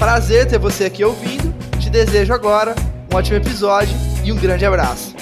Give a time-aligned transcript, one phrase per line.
[0.00, 1.54] Prazer ter você aqui ouvindo.
[1.78, 2.74] Te desejo agora
[3.12, 3.94] um ótimo episódio
[4.24, 5.14] e um grande abraço.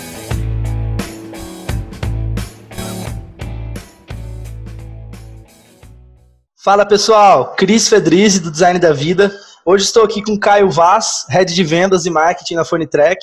[6.63, 9.37] Fala pessoal, Cris Fedrizzi do Design da Vida.
[9.67, 13.19] Hoje estou aqui com Caio Vaz, Head de Vendas e Marketing na PhoneTrack.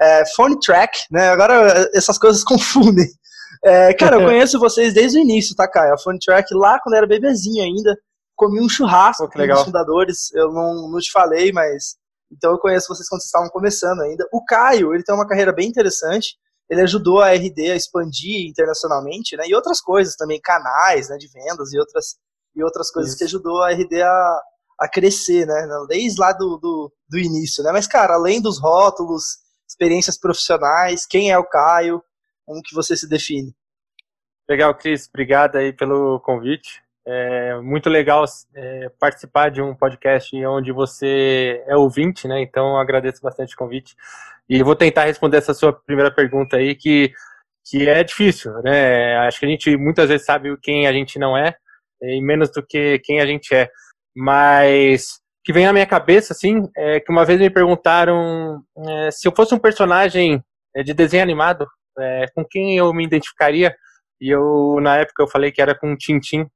[0.00, 1.28] É, PhoneTrack, né?
[1.28, 3.06] Agora essas coisas confundem.
[3.64, 5.94] É, cara, eu conheço vocês desde o início, tá, Caio?
[5.94, 7.96] A PhoneTrack lá quando era bebezinho ainda.
[8.36, 10.32] Comi um churrasco com os fundadores.
[10.34, 11.96] Eu não, não te falei, mas
[12.30, 14.26] então eu conheço vocês quando vocês estavam começando ainda.
[14.32, 16.36] O Caio, ele tem uma carreira bem interessante.
[16.68, 19.44] Ele ajudou a RD a expandir internacionalmente, né?
[19.46, 22.16] E outras coisas também, canais, né, de vendas e outras
[22.56, 23.18] e outras coisas Isso.
[23.18, 24.40] que ajudou a RD a,
[24.80, 25.68] a crescer, né?
[25.88, 27.70] Desde lá do, do, do início, né?
[27.70, 29.24] Mas, cara, além dos rótulos,
[29.68, 32.02] experiências profissionais, quem é o Caio?
[32.46, 33.54] Como que você se define?
[34.48, 35.08] Legal, Cris.
[35.08, 36.82] Obrigado aí pelo convite.
[37.06, 42.40] É muito legal é, participar de um podcast onde você é ouvinte, né?
[42.40, 43.94] Então agradeço bastante o convite.
[44.48, 47.12] E vou tentar responder essa sua primeira pergunta aí, que,
[47.64, 49.16] que é difícil, né?
[49.18, 51.54] Acho que a gente muitas vezes sabe quem a gente não é,
[52.02, 53.68] e menos do que quem a gente é.
[54.16, 59.28] Mas que vem na minha cabeça, assim, é que uma vez me perguntaram é, se
[59.28, 60.42] eu fosse um personagem
[60.74, 61.66] é, de desenho animado,
[61.98, 63.72] é, com quem eu me identificaria.
[64.20, 66.46] E eu, na época, eu falei que era com o Tintim.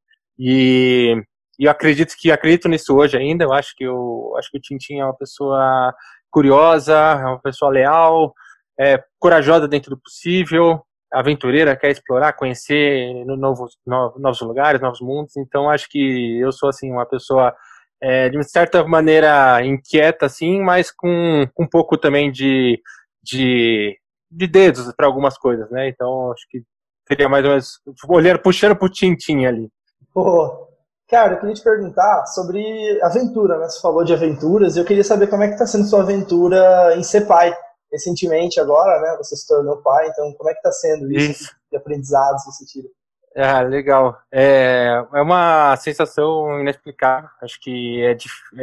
[0.42, 1.22] E,
[1.58, 3.44] e eu acredito que acredito nisso hoje ainda.
[3.44, 5.94] Eu acho que eu acho que o Tintin é uma pessoa
[6.30, 8.32] curiosa, é uma pessoa leal,
[8.78, 15.36] é corajosa dentro do possível, aventureira, quer explorar, conhecer novos, novos lugares, novos mundos.
[15.36, 17.54] Então acho que eu sou assim uma pessoa
[18.02, 22.80] é, de certa maneira inquieta, assim, mas com, com um pouco também de,
[23.22, 23.98] de,
[24.30, 25.88] de dedos para algumas coisas, né?
[25.88, 26.62] Então acho que
[27.06, 29.68] seria mais ou menos olhando, puxando pro Tintin ali.
[30.12, 30.68] Pô,
[31.08, 33.68] cara, eu queria te perguntar sobre aventura, né?
[33.68, 36.96] Você falou de aventuras e eu queria saber como é que tá sendo sua aventura
[36.96, 37.54] em ser pai.
[37.92, 39.16] Recentemente agora, né?
[39.18, 41.56] Você se tornou pai, então como é que tá sendo isso, isso.
[41.70, 42.88] de aprendizados você tira?
[43.36, 44.18] Ah, legal.
[44.30, 47.30] É, é uma sensação inexplicável.
[47.42, 48.16] Acho que é,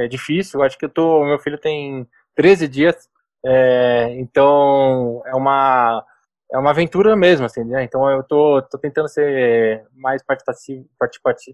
[0.03, 0.61] é difícil.
[0.61, 1.23] Acho que eu tô.
[1.25, 3.09] Meu filho tem 13 dias.
[3.45, 6.03] É, então é uma
[6.51, 7.83] é uma aventura mesmo, assim, né?
[7.83, 10.87] Então eu tô, tô tentando ser mais participativo,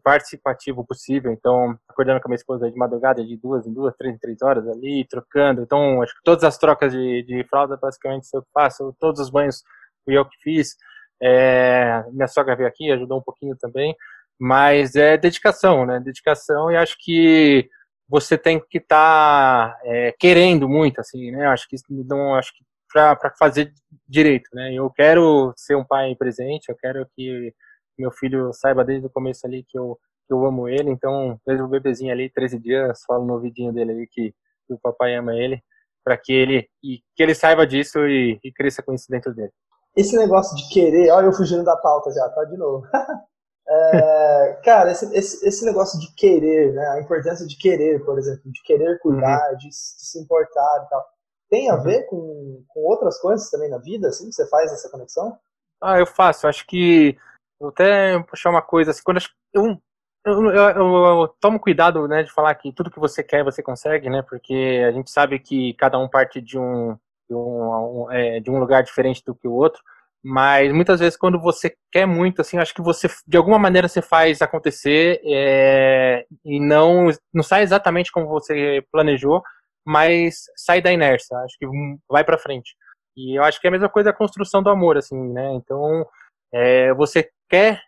[0.04, 1.32] participativo possível.
[1.32, 4.42] Então, acordando com a minha esposa de madrugada, de duas em duas, três em três
[4.44, 5.64] horas ali, trocando.
[5.64, 8.96] Então, acho que todas as trocas de, de fralda, basicamente, eu faço.
[9.00, 9.64] Todos os banhos
[10.06, 10.76] fui eu que fiz.
[11.22, 13.96] É, minha sogra veio aqui, ajudou um pouquinho também.
[14.40, 16.00] Mas é dedicação, né?
[16.00, 17.68] Dedicação e acho que
[18.08, 21.48] você tem que estar tá, é, querendo muito, assim, né?
[21.48, 23.74] Acho que não, acho que para fazer
[24.08, 24.72] direito, né?
[24.74, 27.52] Eu quero ser um pai presente, eu quero que
[27.98, 31.64] meu filho saiba desde o começo ali que eu, que eu amo ele, então, desde
[31.64, 34.32] o bebezinho ali, 13 dias, falo no ouvidinho dele ali que,
[34.68, 35.62] que o papai ama ele,
[36.04, 39.52] para que ele e que ele saiba disso e, e, cresça com isso dentro dele.
[39.96, 42.86] Esse negócio de querer, olha eu fugindo da pauta já, tá de novo.
[43.68, 46.86] é, cara, esse, esse, esse, negócio de querer, né?
[46.90, 49.58] A importância de querer, por exemplo, de querer cuidar, uhum.
[49.58, 51.14] de, de se importar e tal
[51.54, 51.84] tem a uhum.
[51.84, 54.32] ver com, com outras coisas também na vida, assim?
[54.32, 55.38] Você faz essa conexão?
[55.80, 56.48] Ah, eu faço.
[56.48, 57.16] Acho que.
[57.60, 59.04] Vou até puxar uma coisa assim.
[59.04, 59.20] Quando
[59.54, 59.80] eu,
[60.26, 64.10] eu, eu, eu, tomo cuidado, né, de falar que tudo que você quer você consegue,
[64.10, 64.24] né?
[64.24, 66.98] Porque a gente sabe que cada um parte de um,
[67.30, 69.80] de um, é, de um lugar diferente do que o outro.
[70.26, 74.02] Mas muitas vezes quando você quer muito, assim, acho que você de alguma maneira você
[74.02, 79.44] faz acontecer é, e não não sai exatamente como você planejou,
[79.86, 81.68] mas sai da inércia, acho que
[82.10, 82.76] vai para frente.
[83.16, 85.54] E eu acho que é a mesma coisa a construção do amor, assim, né?
[85.54, 86.06] Então,
[86.52, 87.82] é, você quer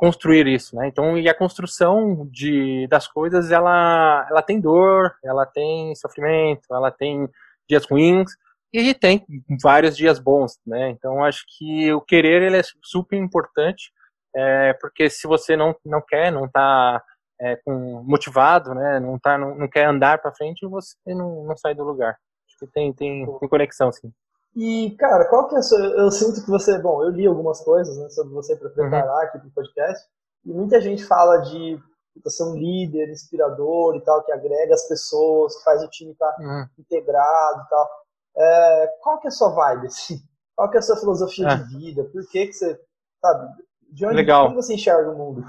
[0.00, 0.88] construir isso, né?
[0.88, 6.90] Então, e a construção de, das coisas, ela, ela tem dor, ela tem sofrimento, ela
[6.90, 7.28] tem
[7.68, 8.32] dias ruins
[8.72, 9.24] e tem
[9.62, 10.88] vários dias bons, né?
[10.90, 13.92] Então, acho que o querer ele é super importante,
[14.34, 17.02] é, porque se você não, não quer, não está
[17.40, 19.00] é, com, motivado, né?
[19.00, 22.16] Não, tá, não, não quer andar para frente, você não, não sai do lugar.
[22.46, 24.12] Acho que tem, tem, tem conexão, sim.
[24.54, 25.78] E, cara, qual que é a sua.
[25.78, 26.78] Eu sinto que você.
[26.78, 29.22] Bom, eu li algumas coisas né, sobre você para preparar uhum.
[29.22, 30.06] aqui para o podcast,
[30.44, 31.80] e muita gente fala de
[32.26, 36.30] ser um líder, inspirador e tal, que agrega as pessoas, que faz o time estar
[36.32, 36.66] tá uhum.
[36.78, 37.88] integrado e tal.
[38.36, 40.18] É, qual que é a sua vibe, assim?
[40.54, 41.56] Qual que é a sua filosofia é.
[41.56, 42.04] de vida?
[42.04, 42.78] Por que que você,
[43.20, 43.54] sabe,
[43.90, 44.48] de onde, Legal.
[44.48, 45.44] como você enxerga o mundo?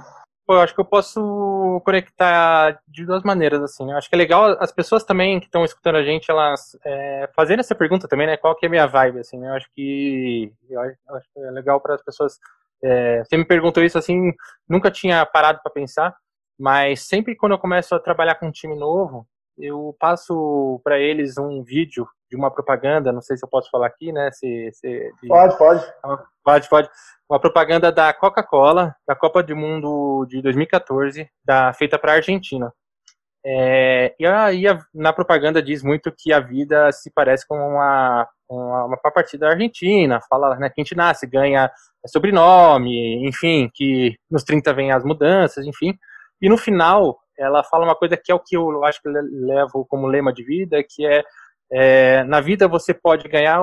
[0.45, 3.89] Pô, eu acho que eu posso conectar de duas maneiras, assim.
[3.89, 7.29] Eu acho que é legal as pessoas também que estão escutando a gente, elas é,
[7.35, 8.37] fazerem essa pergunta também, né?
[8.37, 9.37] Qual que é a minha vibe, assim.
[9.39, 9.49] Né?
[9.49, 12.39] Eu acho que, eu acho que é legal para as pessoas...
[12.83, 14.33] É, você me perguntou isso, assim,
[14.67, 16.15] nunca tinha parado para pensar,
[16.59, 19.27] mas sempre quando eu começo a trabalhar com um time novo,
[19.61, 23.87] eu passo para eles um vídeo de uma propaganda, não sei se eu posso falar
[23.87, 24.31] aqui, né?
[24.31, 25.27] Se, se de...
[25.27, 25.85] Pode, pode.
[26.43, 26.89] Pode, pode.
[27.29, 32.73] Uma propaganda da Coca-Cola, da Copa do Mundo de 2014, da, feita para a Argentina.
[33.43, 34.63] É, e aí
[34.93, 39.53] na propaganda diz muito que a vida se parece com uma, uma, uma partida da
[39.53, 41.71] Argentina, fala né, que a gente nasce, ganha
[42.05, 45.97] sobrenome, enfim, que nos 30 vem as mudanças, enfim.
[46.41, 49.13] E no final, ela fala uma coisa que é o que eu acho que eu
[49.13, 51.23] levo como lema de vida, que é,
[51.71, 53.61] é, na vida você pode ganhar,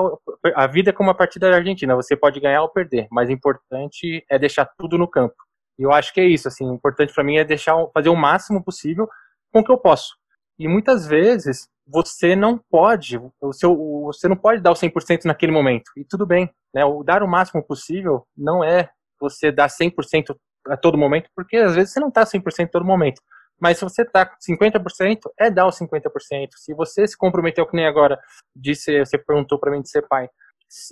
[0.55, 3.33] a vida é como uma partida da Argentina, você pode ganhar ou perder, mas o
[3.33, 5.37] importante é deixar tudo no campo.
[5.79, 8.17] E eu acho que é isso, assim, o importante para mim é deixar, fazer o
[8.17, 9.09] máximo possível
[9.53, 10.17] com o que eu posso.
[10.59, 15.53] E muitas vezes você não pode, o seu, você não pode dar o 100% naquele
[15.53, 15.91] momento.
[15.97, 16.85] E tudo bem, né?
[16.85, 18.91] O dar o máximo possível não é
[19.21, 20.37] você dar 100%
[20.67, 23.21] a todo momento, porque às vezes você não está 100% a todo momento.
[23.61, 26.49] Mas se você está com 50%, é dar os 50%.
[26.57, 28.19] Se você se comprometeu, que nem agora,
[28.55, 30.29] de ser, você perguntou para mim de ser pai.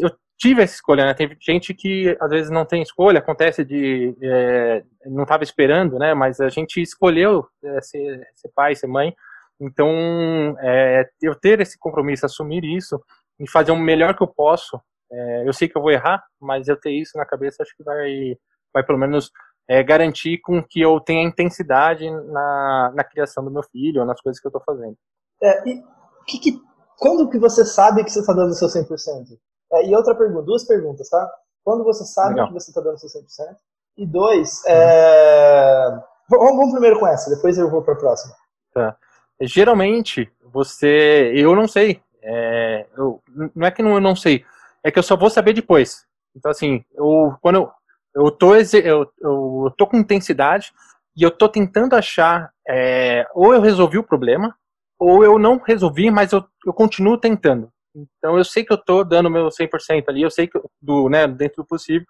[0.01, 1.15] Eu tive essa escolha, né?
[1.15, 4.17] Tem gente que às vezes não tem escolha, acontece de.
[4.23, 6.15] É, não estava esperando, né?
[6.15, 9.15] Mas a gente escolheu é, ser, ser, pai, ser mãe.
[9.61, 9.89] Então,
[10.61, 13.01] é, eu ter esse compromisso, assumir isso
[13.39, 14.81] e fazer o melhor que eu posso.
[15.11, 17.85] É, eu sei que eu vou errar, mas eu ter isso na cabeça acho que
[17.85, 18.37] vai,
[18.75, 19.31] vai pelo menos
[19.69, 24.21] é, garantir com que eu tenha intensidade na, na criação do meu filho ou nas
[24.21, 24.97] coisas que eu estou fazendo.
[25.43, 25.83] É, e
[26.27, 26.61] que, que,
[26.99, 29.39] quando que você sabe que você está dando o seu 100%?
[29.73, 31.31] É, e outra pergunta, duas perguntas, tá?
[31.65, 32.49] Quando você sabe Legal.
[32.49, 33.57] que você está dando o seu 100%?
[33.99, 35.89] E dois, é...
[36.31, 38.35] vamos, vamos, primeiro com essa, depois eu vou para a próxima.
[38.73, 38.97] Tá.
[39.41, 41.33] Geralmente, você...
[41.35, 42.03] Eu não sei.
[42.23, 43.23] É, eu,
[43.55, 44.45] não é que eu não sei,
[44.83, 46.05] é que eu só vou saber depois.
[46.35, 47.71] Então, assim, eu, quando eu,
[48.17, 50.73] eu tô, eu, eu tô com intensidade
[51.17, 54.57] e eu tô tentando achar é, ou eu resolvi o problema
[54.99, 57.71] ou eu não resolvi, mas eu, eu continuo tentando.
[57.95, 61.27] Então eu sei que eu tô dando meu 100% ali, eu sei que do, né,
[61.29, 62.07] dentro do possível.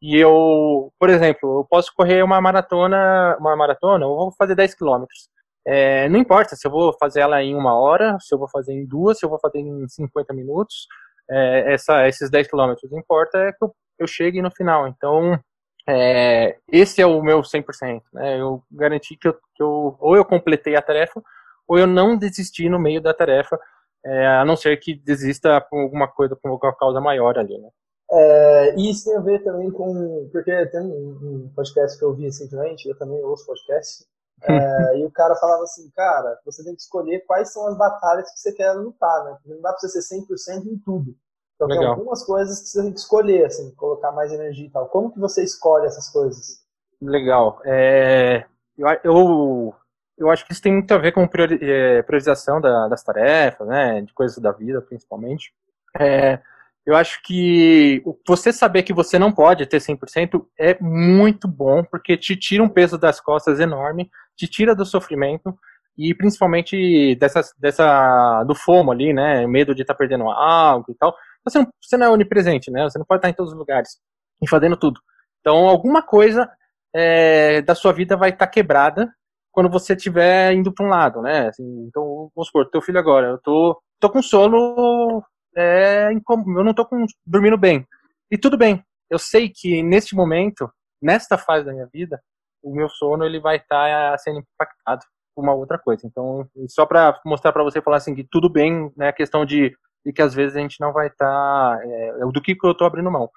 [0.00, 4.74] E eu, por exemplo, eu posso correr uma maratona, uma maratona, ou vou fazer 10
[4.74, 5.28] quilômetros.
[5.66, 8.72] É, não importa se eu vou fazer ela em uma hora, se eu vou fazer
[8.72, 10.86] em duas, se eu vou fazer em 50 minutos,
[11.30, 12.92] é, essa, esses 10 quilômetros.
[12.92, 14.86] Importa é que eu eu chegue no final.
[14.86, 15.38] Então,
[15.86, 18.02] é, esse é o meu 100%.
[18.12, 18.40] Né?
[18.40, 21.20] Eu garanti que eu, que eu, ou eu completei a tarefa,
[21.66, 23.58] ou eu não desisti no meio da tarefa,
[24.06, 27.58] é, a não ser que desista por alguma coisa, por alguma causa maior ali.
[27.58, 27.68] Né?
[28.10, 30.28] É, e isso tem a ver também com.
[30.32, 34.04] Porque tem um, podcast que eu vi recentemente, eu também ouço podcast,
[34.42, 38.30] é, e o cara falava assim, cara, você tem que escolher quais são as batalhas
[38.30, 39.36] que você quer lutar, né?
[39.46, 41.14] Não dá pra você ser 100% em tudo.
[41.56, 41.82] Então Legal.
[41.82, 44.88] tem algumas coisas que você tem que escolher, assim, colocar mais energia e tal.
[44.88, 46.62] Como que você escolhe essas coisas?
[47.02, 47.60] Legal.
[47.64, 48.44] É,
[48.76, 49.74] eu, eu,
[50.16, 53.66] eu acho que isso tem muito a ver com priori, é, priorização da, das tarefas,
[53.66, 55.52] né, de coisas da vida, principalmente.
[55.98, 56.40] É,
[56.86, 62.16] eu acho que você saber que você não pode ter 100% é muito bom, porque
[62.16, 65.54] te tira um peso das costas enorme, te tira do sofrimento
[65.98, 70.94] e principalmente dessa, dessa do fomo ali, né, medo de estar tá perdendo algo e
[70.94, 71.14] tal
[71.48, 72.84] você não, você não é onipresente, né?
[72.84, 73.98] Você não pode estar em todos os lugares
[74.42, 75.00] e fazendo tudo.
[75.40, 76.50] Então, alguma coisa
[76.94, 79.12] é, da sua vida vai estar quebrada
[79.50, 81.48] quando você estiver indo para um lado, né?
[81.48, 85.22] Assim, então, vamos supor, teu filho agora, eu tô, tô com sono,
[85.56, 87.86] é, eu não tô com, dormindo bem.
[88.30, 90.70] E tudo bem, eu sei que neste momento,
[91.02, 92.20] nesta fase da minha vida,
[92.62, 96.06] o meu sono ele vai estar tá sendo impactado por uma outra coisa.
[96.06, 99.72] Então, só para mostrar para você falar assim que tudo bem, né, a questão de
[100.04, 101.26] e que às vezes a gente não vai estar.
[101.26, 103.30] Tá, é, do que, que eu estou abrindo mão.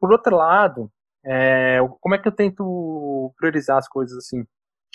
[0.00, 0.90] Por outro lado,
[1.24, 4.44] é, como é que eu tento priorizar as coisas assim?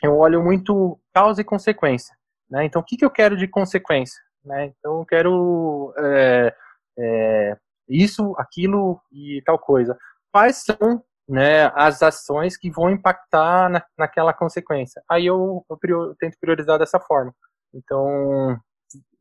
[0.02, 2.16] Eu olho muito causa e consequência.
[2.50, 2.66] Né?
[2.66, 4.22] Então, o que, que eu quero de consequência?
[4.44, 4.66] Né?
[4.66, 6.56] Então, eu quero é,
[6.98, 9.98] é, isso, aquilo e tal coisa.
[10.32, 15.02] Quais são né, as ações que vão impactar na, naquela consequência?
[15.10, 17.34] Aí eu, eu, eu tento priorizar dessa forma.
[17.74, 18.60] Então,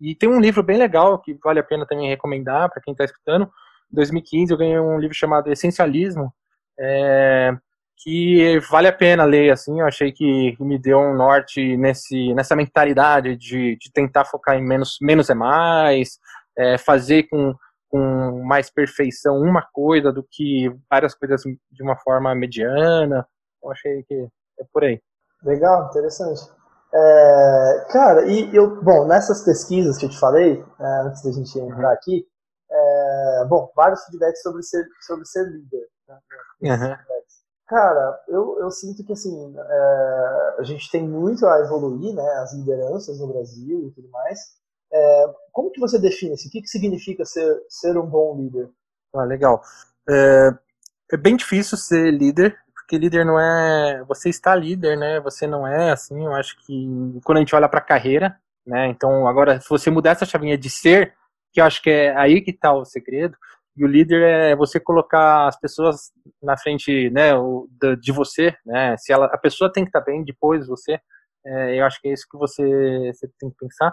[0.00, 3.04] e tem um livro bem legal que vale a pena também recomendar para quem está
[3.04, 3.44] escutando.
[3.90, 6.32] Em 2015 eu ganhei um livro chamado Essencialismo,
[6.78, 7.52] é,
[7.98, 12.56] que vale a pena ler, assim, eu achei que me deu um norte nesse, nessa
[12.56, 16.18] mentalidade de, de tentar focar em menos, menos é mais,
[16.58, 17.54] é, fazer com,
[17.92, 23.28] com mais perfeição uma coisa do que várias coisas de uma forma mediana,
[23.62, 24.14] eu achei que
[24.58, 24.98] é por aí.
[25.44, 26.40] Legal, interessante.
[26.94, 31.58] É, cara, e eu, bom, nessas pesquisas que eu te falei, é, antes da gente
[31.58, 31.94] entrar uhum.
[31.94, 32.26] aqui,
[32.70, 35.86] é, bom, vários feedbacks sobre ser, sobre ser líder.
[36.08, 36.18] Né,
[36.62, 36.96] uhum.
[37.66, 42.54] Cara, eu, eu sinto que assim, é, a gente tem muito a evoluir, né, as
[42.54, 44.61] lideranças no Brasil e tudo mais.
[44.92, 46.48] É, como que você define isso?
[46.48, 48.68] O que, que significa ser, ser um bom líder?
[49.14, 49.62] Ah, legal.
[50.08, 50.50] É,
[51.12, 54.04] é bem difícil ser líder, porque líder não é.
[54.04, 55.20] Você está líder, né?
[55.20, 56.24] Você não é assim.
[56.24, 58.88] Eu acho que quando a gente olha para a carreira, né?
[58.88, 61.14] Então, agora, se você mudar essa chavinha de ser,
[61.52, 63.36] que eu acho que é aí que está o segredo,
[63.76, 67.32] e o líder é você colocar as pessoas na frente, né,
[68.00, 68.96] de você, né?
[68.98, 71.00] Se ela, a pessoa tem que estar tá bem depois você.
[71.44, 72.62] É, eu acho que é isso que você,
[73.12, 73.92] você tem que pensar.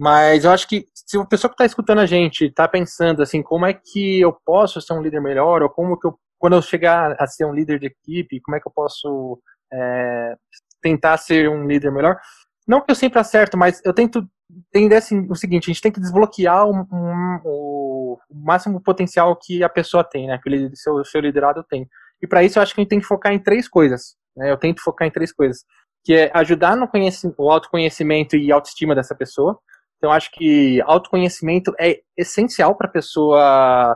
[0.00, 3.42] Mas eu acho que se a pessoa que está escutando a gente está pensando assim,
[3.42, 6.62] como é que eu posso ser um líder melhor, ou como que eu, quando eu
[6.62, 9.38] chegar a ser um líder de equipe, como é que eu posso
[9.70, 10.36] é,
[10.80, 12.18] tentar ser um líder melhor?
[12.66, 14.26] Não que eu sempre acerto, mas eu tento
[14.74, 16.86] entender assim, o seguinte, a gente tem que desbloquear o,
[17.44, 21.86] o, máximo potencial que a pessoa tem, né, que o seu, seu liderado tem.
[22.22, 24.16] E para isso eu acho que a gente tem que focar em três coisas.
[24.34, 25.62] Né, eu tento focar em três coisas,
[26.02, 26.88] que é ajudar no
[27.36, 29.60] o autoconhecimento e autoestima dessa pessoa.
[30.00, 33.94] Então acho que autoconhecimento é essencial para a pessoa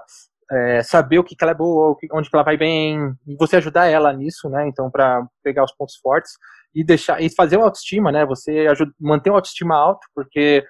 [0.52, 3.56] é, saber o que, que ela é boa, onde que ela vai bem, e você
[3.56, 4.68] ajudar ela nisso, né?
[4.68, 6.32] Então para pegar os pontos fortes
[6.75, 8.26] e deixar e fazer o autoestima, né?
[8.26, 10.62] Você ajuda, manter o autoestima alto, porque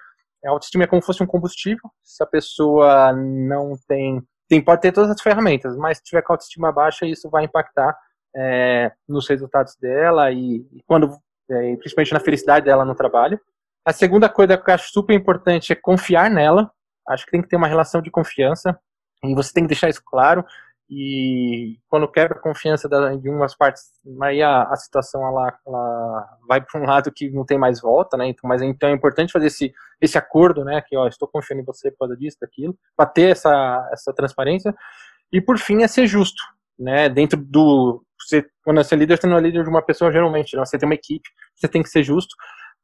[0.45, 1.91] a autoestima é como se fosse um combustível.
[2.01, 6.31] Se a pessoa não tem, tem pode ter todas as ferramentas, mas se tiver com
[6.31, 7.93] a autoestima baixa, isso vai impactar
[8.33, 11.09] é, nos resultados dela e, e quando,
[11.49, 13.37] é, principalmente na felicidade dela no trabalho.
[13.85, 16.71] A segunda coisa que eu acho super importante é confiar nela.
[17.07, 18.79] Acho que tem que ter uma relação de confiança
[19.23, 20.43] e você tem que deixar isso claro
[20.89, 23.85] e quando quebra a confiança de umas partes,
[24.21, 28.15] aí a, a situação ela, ela vai para um lado que não tem mais volta,
[28.15, 28.27] né?
[28.27, 30.81] Então, mas então é importante fazer esse, esse acordo, né?
[30.81, 34.75] Que ó, estou confiando em você por causa disso, daquilo, para ter essa, essa transparência.
[35.31, 36.41] E por fim é ser justo,
[36.77, 37.09] né?
[37.09, 40.55] Dentro do você, quando você é líder, você não é líder de uma pessoa geralmente,
[40.55, 40.63] né?
[40.63, 42.35] você tem uma equipe, você tem que ser justo.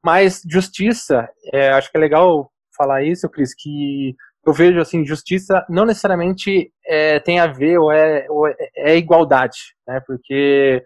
[0.04, 4.16] Mas justiça, é, acho que é legal falar isso, Cris, que
[4.46, 8.98] eu vejo assim, justiça não necessariamente é, tem a ver ou é, ou é, é
[8.98, 10.02] igualdade, né?
[10.06, 10.84] Porque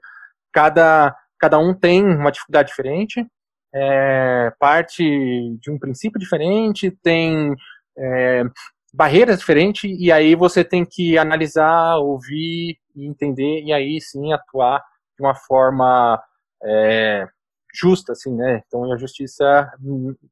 [0.54, 3.26] cada, cada um tem uma dificuldade diferente,
[3.74, 7.54] é, parte de um princípio diferente, tem
[7.98, 8.44] é,
[8.94, 14.82] barreiras diferentes, e aí você tem que analisar, ouvir e entender, e aí sim atuar
[15.18, 16.22] de uma forma
[16.64, 17.28] é,
[17.80, 18.64] justa, assim, né?
[18.66, 19.72] Então a justiça,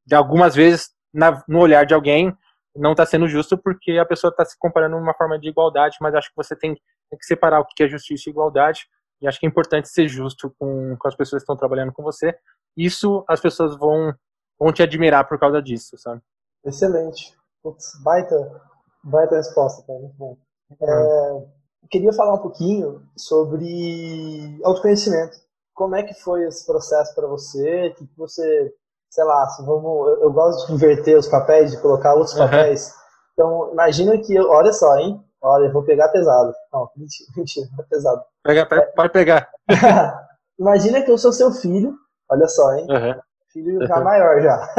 [0.05, 2.35] de algumas vezes, na, no olhar de alguém,
[2.75, 6.15] não está sendo justo porque a pessoa está se comparando uma forma de igualdade, mas
[6.15, 6.73] acho que você tem,
[7.09, 8.87] tem, que separar o que é justiça e igualdade,
[9.21, 12.03] e acho que é importante ser justo com, com as pessoas que estão trabalhando com
[12.03, 12.35] você.
[12.75, 14.13] Isso as pessoas vão,
[14.59, 16.21] vão te admirar por causa disso, sabe?
[16.65, 17.37] Excelente.
[17.61, 18.61] Putz, baita,
[19.03, 19.99] baita resposta, cara.
[19.99, 20.37] Muito bom.
[20.81, 21.45] É,
[21.89, 25.37] queria falar um pouquinho sobre autoconhecimento.
[25.73, 27.87] Como é que foi esse processo para você?
[27.87, 28.73] O que você
[29.13, 32.45] sei lá, se vamos, eu, eu, gosto de inverter os papéis, de colocar outros uhum.
[32.45, 32.91] papéis.
[33.33, 35.23] Então, imagina que, eu, olha só, hein?
[35.39, 36.51] Olha, eu vou pegar pesado.
[36.73, 38.23] Não, mentira, mentira, é pesado.
[38.43, 39.49] Pega, pega, pode pegar.
[40.59, 41.93] imagina que eu sou seu filho,
[42.29, 42.87] olha só, hein?
[42.89, 43.21] Uhum.
[43.51, 44.73] Filho já maior já.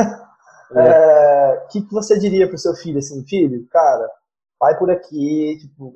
[0.73, 0.89] O é.
[0.89, 4.11] é, que, que você diria pro seu filho, assim, filho, cara,
[4.59, 5.95] vai por aqui, tipo,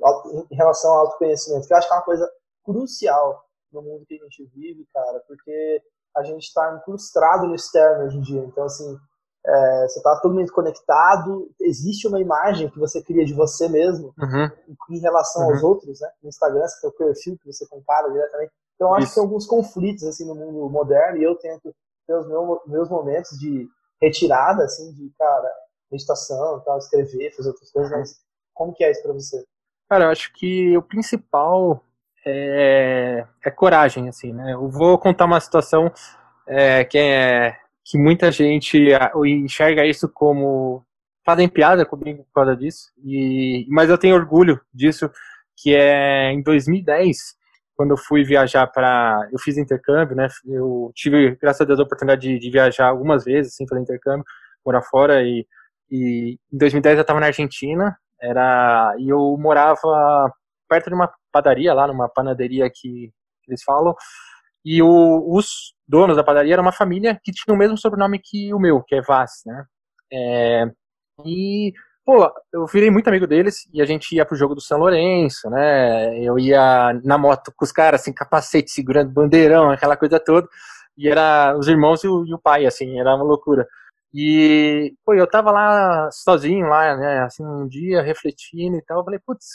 [0.49, 2.29] em relação ao autoconhecimento, que eu acho que é uma coisa
[2.63, 5.81] crucial no mundo que a gente vive, cara, porque
[6.15, 8.43] a gente está incrustado no externo hoje em dia.
[8.43, 8.97] Então, assim,
[9.45, 14.13] é, você está todo mundo conectado, existe uma imagem que você cria de você mesmo
[14.17, 14.49] uhum.
[14.91, 15.53] em relação uhum.
[15.53, 16.09] aos outros, né?
[16.21, 18.51] No Instagram, você tem o perfil que você compara diretamente.
[18.75, 19.13] Então, acho Isso.
[19.13, 21.73] que tem alguns conflitos, assim, no mundo moderno e eu tento
[22.05, 23.67] ter os meus, meus momentos de
[24.01, 25.49] retirada, assim, de, cara,
[25.91, 28.15] meditação, tal, escrever, fazer outras coisas, mas
[28.53, 29.43] como que é isso para você?
[29.89, 31.83] Cara, eu acho que o principal
[32.25, 34.53] é, é coragem, assim, né?
[34.53, 35.91] Eu vou contar uma situação
[36.47, 38.77] é, que, é, que muita gente
[39.25, 40.83] enxerga isso como
[41.25, 45.11] fazem piada comigo por causa disso, e, mas eu tenho orgulho disso,
[45.55, 47.35] que é em 2010,
[47.75, 50.27] quando eu fui viajar para, eu fiz intercâmbio, né?
[50.45, 54.25] Eu tive, graças a Deus, a oportunidade de, de viajar algumas vezes, assim, fazer intercâmbio,
[54.65, 55.45] morar fora, e,
[55.89, 60.33] e em 2010 eu estava na Argentina, era, e eu morava
[60.67, 63.11] perto de uma padaria lá, numa panaderia que,
[63.47, 63.95] eles falam.
[64.63, 68.53] E o, os donos da padaria era uma família que tinha o mesmo sobrenome que
[68.53, 69.65] o meu, que é Vaz, né?
[70.11, 70.65] É,
[71.25, 71.73] e,
[72.05, 75.49] pô, eu virei muito amigo deles e a gente ia pro jogo do São Lourenço,
[75.49, 76.19] né?
[76.23, 80.47] Eu ia na moto com os caras, assim, capacete, segurando bandeirão, aquela coisa toda.
[80.97, 83.67] E era os irmãos e o, e o pai, assim, era uma loucura.
[84.13, 89.03] E, pô, eu tava lá sozinho, lá, né, assim, um dia refletindo e tal, eu
[89.05, 89.45] falei, putz,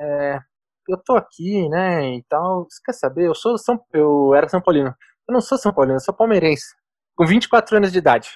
[0.00, 0.40] é,
[0.88, 4.60] eu tô aqui, né, e tal, você quer saber, eu sou São, eu era São
[4.60, 4.94] Paulino,
[5.28, 6.74] eu não sou São Paulino, eu sou palmeirense,
[7.16, 8.30] com 24 anos de idade.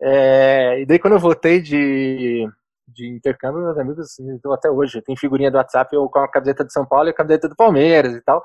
[0.00, 2.44] É, e daí quando eu voltei de,
[2.88, 6.64] de intercâmbio, meus amigos, estou até hoje, tem figurinha do WhatsApp, eu com a camiseta
[6.64, 8.42] de São Paulo e a camiseta do Palmeiras e tal.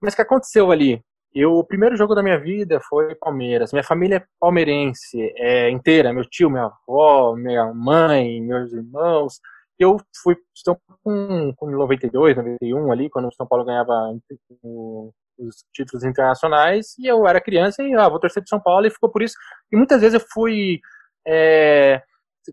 [0.00, 1.02] Mas o que aconteceu ali?
[1.34, 3.72] Eu, o primeiro jogo da minha vida foi Palmeiras.
[3.72, 9.40] Minha família é palmeirense é, inteira, meu tio, minha avó, minha mãe, meus irmãos.
[9.78, 10.36] Eu fui
[11.02, 13.92] com, com 92, 91 ali, quando o São Paulo ganhava
[15.38, 18.90] os títulos internacionais, e eu era criança e ah, vou torcer pro São Paulo, e
[18.90, 19.34] ficou por isso.
[19.70, 20.80] E muitas vezes eu fui.
[21.26, 22.02] É,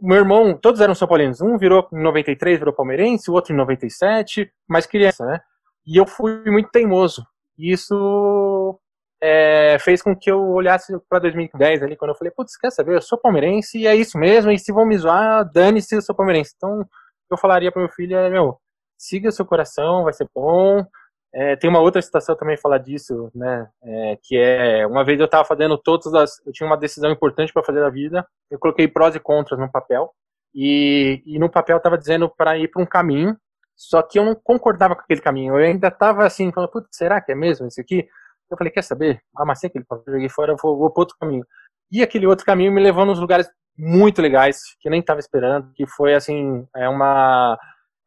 [0.02, 1.42] meu irmão, todos eram São Paulinos.
[1.42, 5.40] Um virou em 93, virou palmeirense, o outro em 97, mais criança, né?
[5.86, 7.26] E eu fui muito teimoso.
[7.58, 8.80] E isso
[9.22, 12.96] é, fez com que eu olhasse para 2010 ali, quando eu falei, putz, quer saber,
[12.96, 16.16] eu sou palmeirense e é isso mesmo, e se vão me zoar, dane-se, eu sou
[16.16, 16.54] palmeirense.
[16.56, 16.86] Então,
[17.30, 18.58] eu falaria para meu filho é, meu,
[18.98, 20.86] siga seu coração, vai ser bom.
[21.34, 25.26] É, tem uma outra situação também falar disso, né, é, que é, uma vez eu
[25.26, 28.88] estava fazendo todas as, eu tinha uma decisão importante para fazer na vida, eu coloquei
[28.88, 30.14] prós e contras no papel,
[30.54, 33.38] e, e no papel estava dizendo para ir para um caminho,
[33.76, 35.60] só que eu não concordava com aquele caminho.
[35.60, 38.08] Eu ainda estava assim, falando, putz, será que é mesmo esse aqui?
[38.50, 39.22] Eu falei, quer saber?
[39.36, 41.46] Amassei aquele papel, joguei fora, vou, vou para outro caminho.
[41.92, 45.86] E aquele outro caminho me levou nos lugares muito legais, que nem estava esperando, que
[45.88, 47.58] foi, assim, é uma...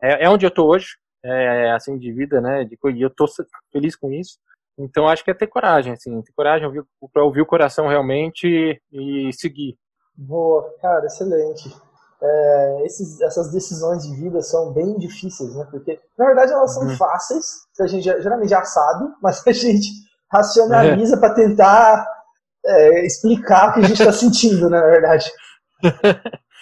[0.03, 3.27] É, é onde eu estou hoje, é, assim, de vida, né, de, e eu estou
[3.73, 4.39] feliz com isso.
[4.79, 6.71] Então, acho que é ter coragem, assim, ter coragem
[7.13, 9.77] para ouvir o coração realmente e seguir.
[10.17, 11.69] Boa, cara, excelente
[12.21, 15.67] é, esses, essas decisões de vida são bem difíceis, né?
[15.71, 16.97] Porque, na verdade, elas são uhum.
[16.97, 19.89] fáceis, que a gente já, geralmente já sabe, mas a gente
[20.31, 21.19] racionaliza é.
[21.19, 22.07] para tentar
[22.67, 25.31] é, explicar o que a gente está sentindo, né, na verdade.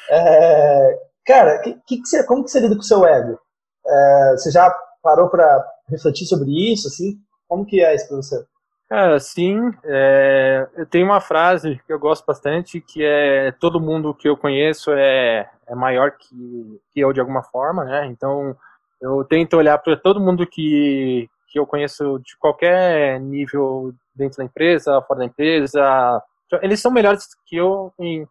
[0.09, 3.38] É, cara, que, que, que você, como que você lida com o seu ego?
[3.85, 7.16] É, você já parou para refletir sobre isso, assim?
[7.48, 8.44] Como que é isso para você?
[8.88, 9.72] Cara, sim.
[9.85, 14.37] É, eu tenho uma frase que eu gosto bastante, que é todo mundo que eu
[14.37, 18.07] conheço é, é maior que, que eu de alguma forma, né?
[18.07, 18.57] Então,
[19.00, 24.44] eu tento olhar para todo mundo que, que eu conheço de qualquer nível dentro da
[24.44, 26.22] empresa, fora da empresa.
[26.62, 28.26] Eles são melhores que eu em,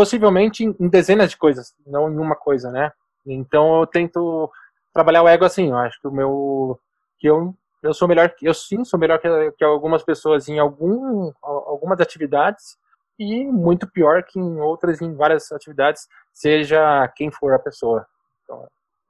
[0.00, 2.90] possivelmente em, dezenas de coisas, não em uma coisa, né?
[3.26, 4.50] Então, eu tento
[4.94, 5.68] trabalhar o ego assim.
[5.68, 6.80] Eu acho que o meu
[7.18, 11.32] que eu eu sou melhor, eu sim sou melhor que, que algumas pessoas em algum,
[11.42, 12.76] algumas atividades
[13.18, 18.06] e muito pior que em outras, em várias atividades, seja quem for a pessoa.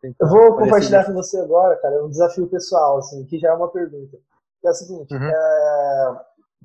[0.04, 3.50] Então, eu vou compartilhar com você agora, cara, é um desafio pessoal, assim, que já
[3.50, 4.16] é uma pergunta.
[4.60, 5.22] Que é o seguinte, uhum.
[5.22, 6.20] é,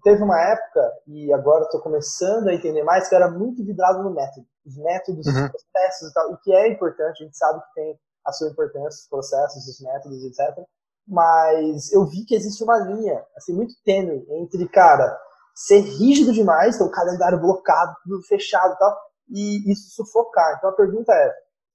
[0.05, 4.03] teve uma época, e agora estou começando a entender mais, que eu era muito vidrado
[4.03, 4.45] no método.
[4.65, 5.45] Os métodos, uhum.
[5.45, 8.49] os processos e tal, e que é importante, a gente sabe que tem a sua
[8.49, 10.65] importância, os processos, os métodos, etc
[11.07, 15.17] mas eu vi que existe uma linha, assim, muito tênue entre, cara,
[15.53, 18.97] ser rígido demais, então calendário blocado, tudo fechado e tal,
[19.29, 20.55] e isso sufocar.
[20.57, 21.33] Então a pergunta é,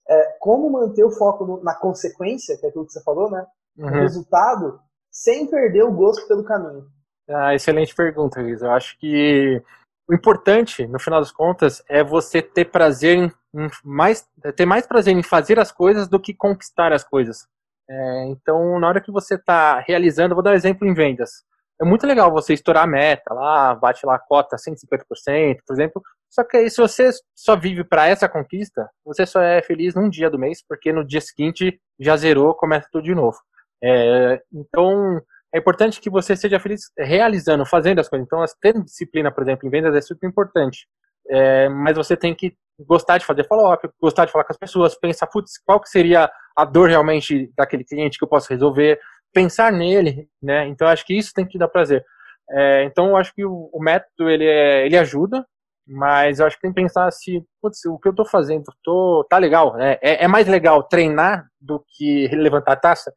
[0.09, 3.47] é como manter o foco no, na consequência, que é aquilo que você falou, né?
[3.79, 3.87] Uhum.
[3.87, 6.85] O resultado, sem perder o gosto pelo caminho.
[7.33, 8.61] Ah, excelente pergunta, Luiz.
[8.61, 9.63] Eu acho que
[10.09, 14.87] o importante, no final das contas, é você ter prazer em, em mais, ter mais
[14.87, 17.47] prazer em fazer as coisas do que conquistar as coisas.
[17.89, 21.45] É, então, na hora que você está realizando, vou dar um exemplo em vendas.
[21.81, 26.03] É muito legal você estourar a meta lá, bate lá a cota 150%, por exemplo.
[26.29, 30.11] Só que aí, se você só vive para essa conquista, você só é feliz num
[30.11, 33.39] dia do mês, porque no dia seguinte já zerou, começa tudo de novo.
[33.83, 35.21] É, então,
[35.55, 38.27] é importante que você seja feliz realizando, fazendo as coisas.
[38.27, 40.87] Então, ter disciplina, por exemplo, em vendas é super importante.
[41.29, 44.99] É, mas você tem que gostar de fazer follow-up, gostar de falar com as pessoas,
[44.99, 48.99] pensar, putz, qual que seria a dor realmente daquele cliente que eu posso resolver,
[49.33, 50.67] pensar nele, né?
[50.69, 52.05] Então acho que isso tem que dar prazer.
[52.51, 55.47] É, então acho que o, o, método ele, é, ele ajuda,
[55.87, 59.39] mas acho que tem que pensar se, putz, o que eu estou fazendo tô, tá
[59.39, 59.99] legal, né?
[60.03, 63.13] É, é, mais legal treinar do que levantar a taça.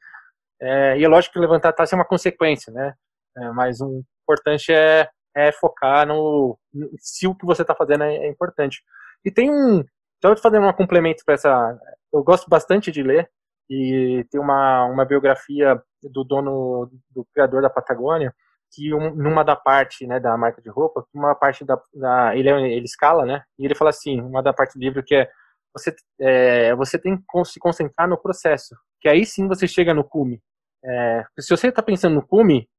[0.62, 2.94] É, e é lógico que levantar a taça é uma consequência, né?
[3.38, 6.58] É, mas o importante é, é focar no,
[7.00, 8.82] se o que você está fazendo é, é importante.
[9.26, 9.84] E tem um.
[10.18, 11.80] Então, fazendo um complemento para essa.
[12.14, 13.30] Eu gosto bastante de ler,
[13.70, 18.34] e tem uma, uma biografia do dono, do criador da Patagônia,
[18.72, 22.50] que um, numa da parte, né, da marca de roupa, uma parte da, da ele,
[22.50, 25.30] é, ele escala, né, e ele fala assim, uma da parte do livro que é
[25.76, 30.04] você, é, você tem que se concentrar no processo, que aí sim você chega no
[30.04, 30.42] cume.
[30.82, 32.70] É, se você está pensando no cume,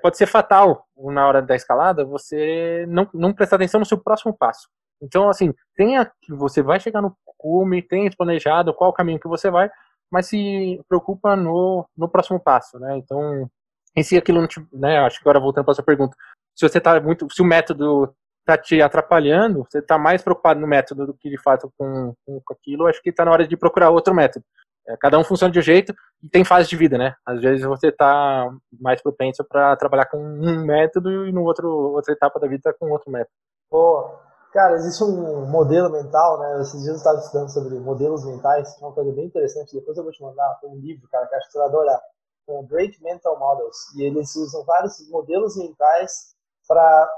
[0.00, 4.34] pode ser fatal na hora da escalada você não, não prestar atenção no seu próximo
[4.34, 4.68] passo.
[5.02, 9.28] Então, assim, tenha que você vai chegar no cume, tenha planejado qual o caminho que
[9.28, 9.70] você vai,
[10.10, 12.96] mas se preocupa no, no próximo passo, né?
[12.96, 13.46] Então,
[13.94, 16.16] em si aquilo não te, né, acho que agora voltando para a sua pergunta,
[16.54, 20.66] se você está muito, se o método está te atrapalhando, você está mais preocupado no
[20.66, 23.90] método do que de fato com, com aquilo, acho que está na hora de procurar
[23.90, 24.44] outro método.
[24.88, 27.14] É, cada um funciona de um jeito e tem fase de vida, né?
[27.26, 28.48] Às vezes você está
[28.80, 32.90] mais propenso para trabalhar com um método e no outro outra etapa da vida com
[32.90, 33.32] outro método.
[33.68, 34.08] Pô,
[34.52, 36.60] cara, existe um modelo mental, né?
[36.60, 39.74] Esses dias eu estava estudando sobre modelos mentais, que é uma coisa bem interessante.
[39.74, 42.00] Depois eu vou te mandar um livro, cara, que acho que você vai adorar.
[42.46, 43.76] Com Great Mental Models.
[43.96, 46.36] E eles usam vários modelos mentais
[46.68, 47.10] para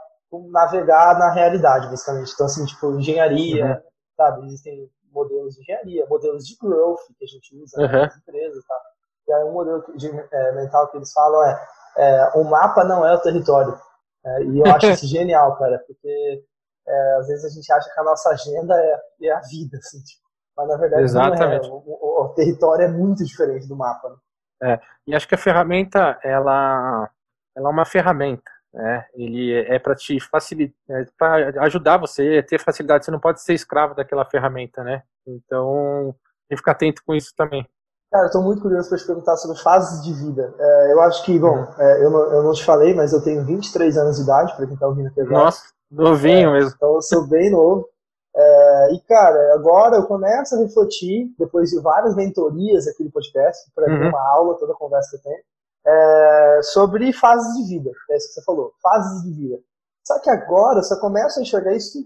[0.51, 2.33] navegar na realidade, basicamente.
[2.33, 3.91] Então, assim, tipo, engenharia, uhum.
[4.17, 4.47] sabe?
[4.47, 8.03] Existem modelos de engenharia, modelos de growth que a gente usa uhum.
[8.03, 8.75] nas empresas, tá?
[9.27, 11.68] E aí um modelo de, é, mental que eles falam é,
[11.99, 13.79] é, o mapa não é o território.
[14.25, 16.44] É, e eu acho isso genial, cara, porque
[16.87, 20.03] é, às vezes a gente acha que a nossa agenda é, é a vida, assim,
[20.03, 21.68] tipo, mas na verdade Exatamente.
[21.68, 21.81] não é.
[21.81, 24.09] O, o, o, território é muito diferente do mapa.
[24.09, 24.73] Né?
[24.73, 27.09] É, e acho que a ferramenta, ela,
[27.57, 28.51] ela é uma ferramenta.
[28.79, 29.05] Né?
[29.12, 33.05] Ele é para te facilitar, é para ajudar você a ter facilidade.
[33.05, 35.03] Você não pode ser escravo daquela ferramenta, né?
[35.27, 36.14] Então,
[36.49, 37.69] tem que ficar atento com isso também.
[38.09, 40.55] Cara, eu tô muito curioso para te perguntar sobre fases de vida.
[40.57, 41.67] É, eu acho que, bom, uhum.
[41.77, 44.67] é, eu, não, eu não te falei, mas eu tenho 23 anos de idade, para
[44.69, 45.45] quem tá ouvindo aqui agora.
[45.47, 46.73] Nossa, novinho é, mesmo.
[46.77, 47.88] Então eu sou bem novo.
[48.35, 53.69] É, e, cara, agora eu começo a refletir, depois de várias mentorias aqui do podcast,
[53.75, 54.09] para uhum.
[54.09, 55.43] uma aula, toda a conversa que eu tenho,
[55.88, 57.90] é, sobre fases de vida.
[58.11, 59.59] É isso que você falou, fases de vida.
[60.07, 61.98] Só que agora você começa a enxergar isso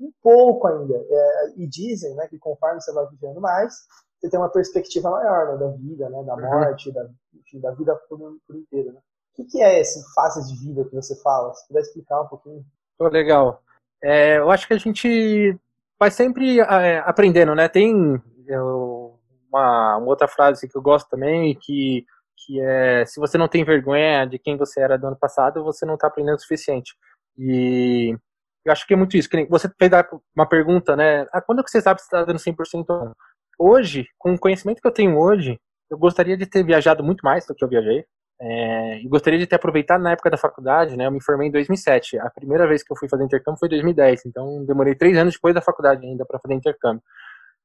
[0.00, 0.94] um pouco ainda.
[0.96, 3.74] É, e dizem né, que conforme você vai vivendo mais,
[4.18, 6.40] você tem uma perspectiva maior né, da vida, né, da uhum.
[6.40, 6.94] morte, uhum.
[6.94, 8.92] da, enfim, da vida por, por inteiro.
[8.92, 9.00] Né?
[9.00, 11.54] O que, que é esse fases de vida que você fala?
[11.54, 12.64] Se puder explicar um pouquinho.
[12.98, 13.62] Oh, legal.
[14.02, 15.56] É, eu acho que a gente
[15.98, 17.68] vai sempre é, aprendendo, né?
[17.68, 19.18] Tem eu,
[19.50, 22.04] uma, uma, outra frase que eu gosto também, que
[22.46, 25.84] que é se você não tem vergonha de quem você era do ano passado, você
[25.84, 26.94] não está aprendendo o suficiente.
[27.36, 28.16] E
[28.64, 29.28] eu acho que é muito isso.
[29.50, 29.90] Você fez
[30.36, 31.26] uma pergunta, né?
[31.32, 33.14] Ah, quando que você sabe se está dando 100% ou não?
[33.58, 35.58] Hoje, com o conhecimento que eu tenho hoje,
[35.90, 38.04] eu gostaria de ter viajado muito mais do que eu viajei.
[38.40, 41.06] É, e gostaria de ter aproveitado na época da faculdade, né?
[41.06, 42.18] Eu me formei em 2007.
[42.18, 44.26] A primeira vez que eu fui fazer intercâmbio foi em 2010.
[44.26, 47.02] Então, demorei três anos depois da faculdade ainda para fazer intercâmbio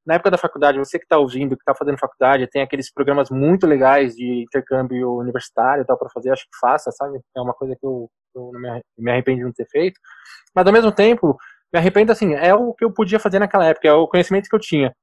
[0.06, 3.30] na época da faculdade, você que está ouvindo, que está fazendo faculdade, tem aqueles programas
[3.30, 7.18] muito legais de intercâmbio universitário e tal para fazer, acho que faça, sabe?
[7.34, 8.50] É uma coisa que eu, eu
[8.98, 9.98] me arrependo de não ter feito.
[10.54, 11.36] Mas ao mesmo tempo,
[11.72, 14.54] me arrependo assim, é o que eu podia fazer naquela época, é o conhecimento que
[14.54, 14.94] eu tinha.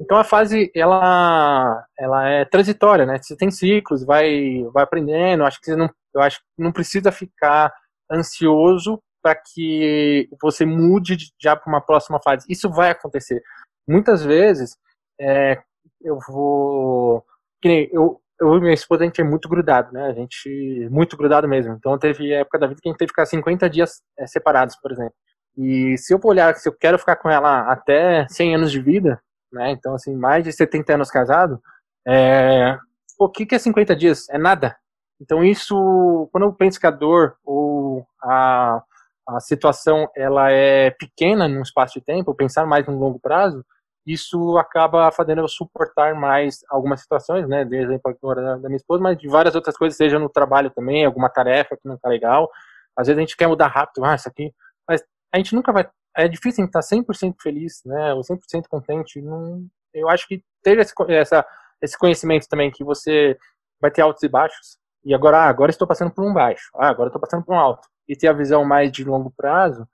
[0.00, 3.18] Então a fase ela ela é transitória, né?
[3.20, 5.44] Você tem ciclos, vai vai aprendendo.
[5.44, 7.72] Acho que você não eu acho que não precisa ficar
[8.10, 12.46] ansioso para que você mude já para uma próxima fase.
[12.48, 13.42] Isso vai acontecer
[13.88, 14.76] muitas vezes
[15.20, 15.62] é,
[16.00, 17.24] eu vou.
[17.64, 20.06] Eu, eu e minha esposa, a gente é muito grudado, né?
[20.06, 20.88] A gente.
[20.90, 21.74] Muito grudado mesmo.
[21.74, 24.76] Então teve época da vida que a gente teve que ficar 50 dias é, separados,
[24.76, 25.14] por exemplo.
[25.56, 29.20] E se eu olhar, se eu quero ficar com ela até 100 anos de vida,
[29.52, 29.72] né?
[29.72, 31.60] Então, assim, mais de 70 anos casado,
[32.06, 32.78] é,
[33.18, 34.28] o que, que é 50 dias?
[34.28, 34.76] É nada.
[35.20, 38.82] Então, isso, quando eu penso que a dor ou a,
[39.28, 43.64] a situação ela é pequena num espaço de tempo, pensar mais no longo prazo,
[44.12, 49.02] isso acaba fazendo eu suportar mais algumas situações, né, de exemplo agora da minha esposa,
[49.02, 52.50] mas de várias outras coisas, seja no trabalho também, alguma tarefa que não está legal.
[52.96, 54.52] Às vezes a gente quer mudar rápido, ah, isso aqui,
[54.88, 59.20] mas a gente nunca vai, é difícil estar tá 100% feliz, né, ou 100% contente,
[59.20, 61.46] não, eu acho que ter esse, essa,
[61.82, 63.36] esse conhecimento também que você
[63.80, 66.88] vai ter altos e baixos, e agora, ah, agora estou passando por um baixo, ah,
[66.88, 69.86] agora estou passando por um alto, e ter a visão mais de longo prazo,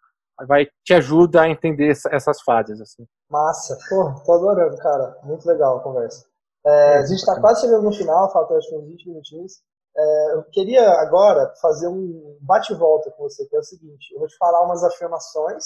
[0.46, 3.06] vai te ajuda a entender essas fases assim.
[3.30, 6.24] Massa, pô, tô adorando, cara, muito legal a conversa.
[6.66, 9.52] É, a gente está quase chegando no final, falta acho que uns 20 minutinhos.
[9.96, 14.28] É, eu queria agora fazer um bate-volta com você, que é o seguinte: eu vou
[14.28, 15.64] te falar umas afirmações,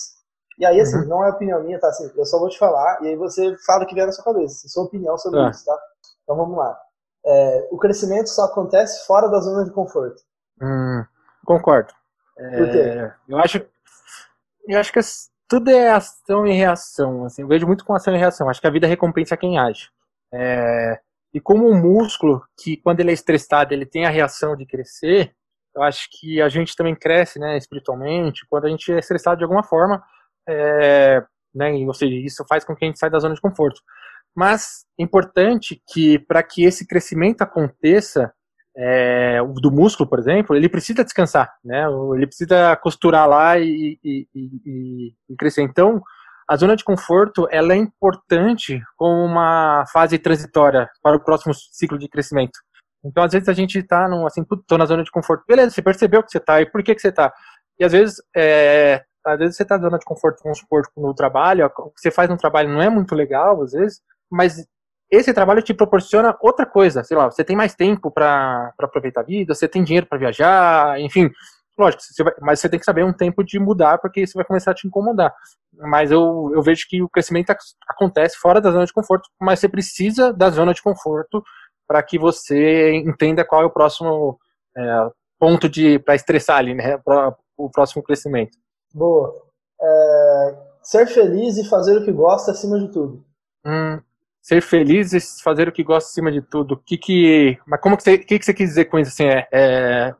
[0.59, 1.07] e aí, assim, uhum.
[1.07, 1.89] não é opinião minha, tá?
[1.89, 4.25] Assim, eu só vou te falar, e aí você fala o que vier na sua
[4.25, 5.51] cabeça, sua opinião sobre é.
[5.51, 5.79] isso, tá?
[6.25, 6.79] Então vamos lá.
[7.25, 10.21] É, o crescimento só acontece fora da zona de conforto.
[10.61, 11.05] Hum,
[11.47, 11.93] concordo.
[12.37, 12.79] Por quê?
[12.79, 13.61] É, eu acho
[14.75, 15.01] eu acho que
[15.49, 17.25] tudo é ação e reação.
[17.25, 18.49] Assim, eu vejo muito com ação e reação.
[18.49, 19.89] Acho que a vida recompensa quem age.
[20.33, 21.01] É,
[21.33, 25.35] e como o músculo, que quando ele é estressado, ele tem a reação de crescer,
[25.75, 29.45] eu acho que a gente também cresce, né, espiritualmente, quando a gente é estressado de
[29.45, 30.03] alguma forma,
[30.49, 31.23] é,
[31.55, 33.81] né, ou seja, isso faz com que a gente saia da zona de conforto.
[34.35, 38.33] Mas é importante que, para que esse crescimento aconteça,
[38.81, 41.85] é, do músculo, por exemplo, ele precisa descansar, né?
[42.15, 45.63] Ele precisa costurar lá e, e, e, e, crescer.
[45.63, 46.01] Então,
[46.49, 51.99] a zona de conforto ela é importante como uma fase transitória para o próximo ciclo
[51.99, 52.57] de crescimento.
[53.05, 55.45] Então, às vezes a gente está assim, tô na zona de conforto.
[55.47, 57.33] Beleza, você percebeu que você está e por que que você está?
[57.81, 61.13] E às vezes, é, às vezes você está na zona de conforto, vamos supor, no
[61.15, 64.65] trabalho, o que você faz no trabalho não é muito legal, às vezes, mas
[65.11, 69.25] esse trabalho te proporciona outra coisa, sei lá, você tem mais tempo para aproveitar a
[69.25, 71.31] vida, você tem dinheiro para viajar, enfim,
[71.79, 74.45] lógico, você vai, mas você tem que saber um tempo de mudar, porque isso vai
[74.45, 75.33] começar a te incomodar.
[75.73, 77.55] Mas eu, eu vejo que o crescimento
[77.89, 81.43] acontece fora da zona de conforto, mas você precisa da zona de conforto
[81.87, 84.39] para que você entenda qual é o próximo
[84.77, 88.59] é, ponto de para estressar ali, né, para o próximo crescimento.
[88.93, 89.33] Boa.
[89.81, 93.25] É, ser feliz e fazer o que gosta acima de tudo.
[93.65, 94.01] Hum,
[94.43, 96.75] ser feliz e fazer o que gosta acima de tudo.
[96.75, 99.11] O que que, mas como que você, que que você quis dizer com isso?
[99.11, 100.15] Assim, é, é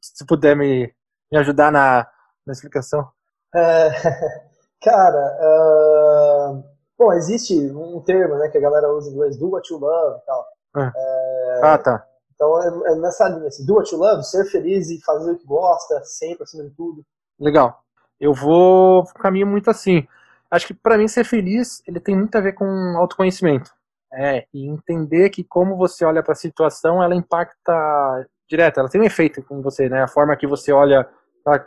[0.00, 0.92] se puder me,
[1.30, 2.06] me ajudar na,
[2.46, 3.08] na explicação.
[3.54, 3.90] É,
[4.82, 6.64] cara, uh,
[6.98, 10.18] bom, existe um termo, né, que a galera usa em inglês, do what you love
[10.18, 10.46] e tal.
[10.74, 12.06] Ah, é, ah tá.
[12.34, 15.38] Então é, é, nessa linha, assim, do what you love, ser feliz e fazer o
[15.38, 17.04] que gosta, sempre acima de tudo.
[17.38, 17.82] Legal.
[18.18, 20.06] Eu vou caminho muito assim
[20.50, 22.64] acho que para mim ser feliz ele tem muito a ver com
[22.96, 23.70] autoconhecimento.
[24.12, 29.00] É, e entender que como você olha para a situação, ela impacta direto, ela tem
[29.00, 30.02] um efeito com você, né?
[30.02, 31.08] A forma que você olha,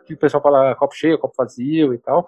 [0.05, 2.25] que o pessoal fala copo cheio, copo vazio e tal.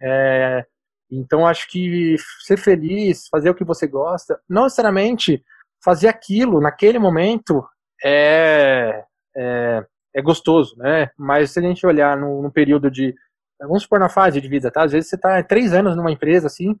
[0.00, 0.64] É,
[1.10, 5.44] então acho que ser feliz, fazer o que você gosta, não necessariamente
[5.84, 7.62] fazer aquilo naquele momento
[8.02, 9.04] é,
[9.36, 11.10] é, é gostoso, né?
[11.16, 13.14] Mas se a gente olhar no, no período de
[13.60, 14.84] vamos supor na fase de vida, tá?
[14.84, 16.76] Às vezes você está três anos numa empresa, assim,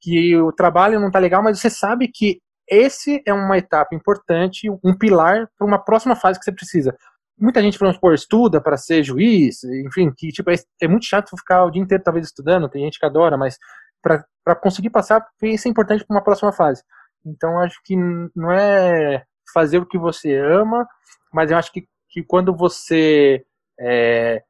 [0.00, 4.70] que o trabalho não está legal, mas você sabe que esse é uma etapa importante,
[4.82, 6.96] um pilar para uma próxima fase que você precisa.
[7.38, 11.36] Muita gente, vamos supor, estuda para ser juiz, enfim, que tipo, é, é, muito chato
[11.36, 13.58] ficar o dia inteiro talvez estudando, tem gente que adora, mas
[14.02, 16.82] para conseguir passar, isso é importante para uma próxima fase.
[17.24, 17.96] Então, acho que
[18.34, 20.86] não é fazer o que você ama,
[21.32, 23.44] mas eu acho que, que quando você
[23.78, 24.42] é,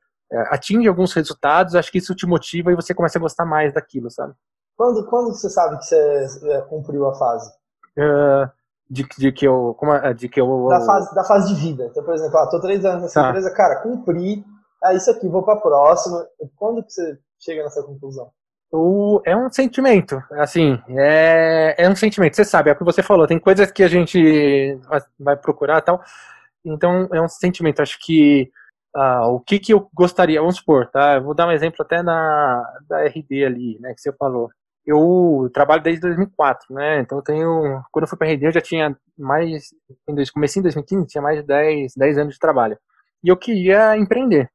[0.51, 4.11] atinge alguns resultados, acho que isso te motiva e você começa a gostar mais daquilo,
[4.11, 4.35] sabe?
[4.77, 7.51] Quando, quando você sabe que você é, cumpriu a fase?
[7.97, 8.51] Uh,
[8.89, 9.75] de, de que eu.
[9.79, 11.87] Como, de que eu da, fase, da fase de vida.
[11.91, 13.29] Então, por exemplo, ah, tô três anos nessa tá.
[13.29, 14.45] empresa, cara, cumpri,
[14.85, 16.27] é isso aqui, vou pra próxima.
[16.57, 18.31] Quando que você chega nessa conclusão?
[18.71, 23.03] O, é um sentimento, assim, é, é um sentimento, você sabe, é o que você
[23.03, 24.81] falou, tem coisas que a gente
[25.21, 26.01] vai procurar e tal,
[26.65, 28.51] então é um sentimento, acho que
[28.95, 31.15] ah, o que, que eu gostaria, vamos supor, tá?
[31.15, 34.51] Eu vou dar um exemplo até na da RD ali, né, que você falou.
[34.85, 37.01] Eu trabalho desde 2004, né?
[37.01, 39.71] Então eu tenho, quando eu fui para RD eu já tinha mais,
[40.35, 42.79] comecei em 2015, tinha mais de 10, 10 anos de trabalho.
[43.25, 44.51] E eu queria empreender.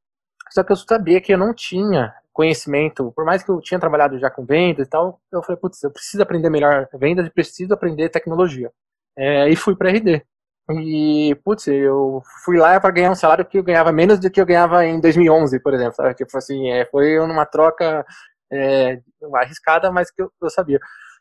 [0.52, 4.20] Só que eu sabia que eu não tinha conhecimento, por mais que eu tinha trabalhado
[4.20, 7.74] já com vendas e tal, eu falei, putz, eu preciso aprender melhor vendas e preciso
[7.74, 8.72] aprender tecnologia.
[9.18, 10.24] É, e fui para RD.
[10.70, 14.40] E, putz, eu fui lá para ganhar um salário que eu ganhava menos do que
[14.40, 16.14] eu ganhava em 2011, por exemplo, sabe?
[16.14, 18.06] Tipo assim, é, foi uma troca
[18.52, 19.00] é,
[19.36, 20.80] arriscada, mas que eu, eu, sabia.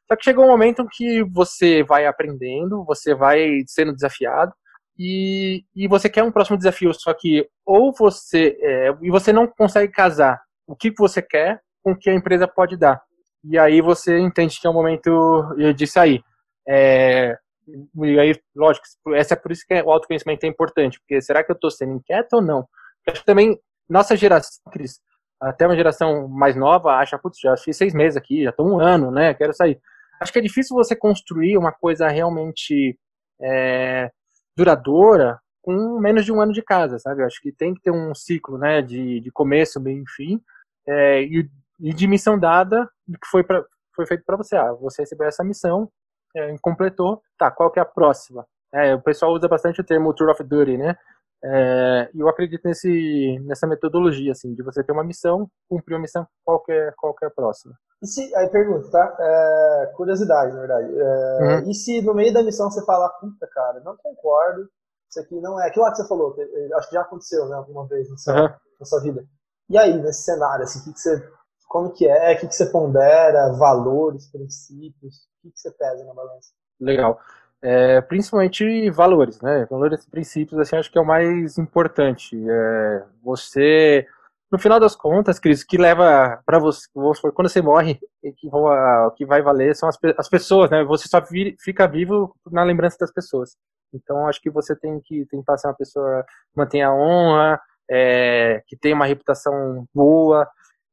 [0.08, 4.52] Só que chegou um momento que você vai aprendendo, você vai sendo desafiado,
[4.98, 9.46] e, e você quer um próximo desafio, só que ou você, é, e você não
[9.46, 13.00] consegue casar o que você quer com o que a empresa pode dar.
[13.44, 16.20] E aí você entende que é o momento de sair.
[16.68, 21.42] É, e aí, lógico, essa é por isso que o autoconhecimento é importante, porque será
[21.42, 22.66] que eu estou sendo inquieto ou não?
[23.08, 25.00] acho que também, nossa geração, Cris,
[25.40, 28.80] até uma geração mais nova, acha, putz, já fiz seis meses aqui, já estou um
[28.80, 29.80] ano, né, quero sair.
[30.20, 32.98] Acho que é difícil você construir uma coisa realmente
[33.40, 34.10] é,
[34.56, 37.22] duradoura com menos de um ano de casa, sabe?
[37.22, 40.40] Eu acho que tem que ter um ciclo, né, de, de começo, meio e fim,
[40.86, 41.50] é, e,
[41.80, 44.56] e, de missão dada que foi, pra, foi feito para você.
[44.56, 45.90] Ah, você recebeu essa missão,
[46.36, 48.46] é, completou, tá, qual que é a próxima?
[48.72, 50.96] É, o pessoal usa bastante o termo Tour of Duty, né?
[51.44, 56.00] É, e eu acredito nesse, nessa metodologia, assim, de você ter uma missão, cumprir uma
[56.00, 57.74] missão, qual que é, qual que é a próxima.
[58.02, 59.16] E se, aí pergunta, tá?
[59.18, 60.92] É, curiosidade, na verdade.
[60.98, 61.70] É, uhum.
[61.70, 64.68] E se no meio da missão você fala, puta, cara, não concordo,
[65.08, 65.68] isso aqui não é.
[65.68, 66.36] Aquilo lá que você falou,
[66.74, 68.48] acho que já aconteceu, né, alguma vez na sua, uhum.
[68.80, 69.24] na sua vida.
[69.68, 71.28] E aí, nesse cenário, assim, que, que você
[71.66, 76.04] como que é, o que, que você pondera, valores, princípios, o que, que você pesa
[76.04, 76.50] na balança?
[76.80, 77.18] Legal.
[77.62, 79.66] é, principalmente valores, né?
[79.70, 82.36] Valores e princípios, assim, acho que é o mais importante.
[82.48, 84.06] É, você,
[84.50, 86.86] no final das contas, Cris, que leva para você,
[87.34, 87.98] quando você morre,
[88.36, 90.84] que, o que vai valer são as, as pessoas, né?
[90.84, 93.56] Você só vi, fica vivo na lembrança das pessoas.
[93.92, 98.62] Então, acho que você tem que tentar ser uma pessoa que mantenha a honra, é,
[98.66, 100.46] que tenha uma reputação boa,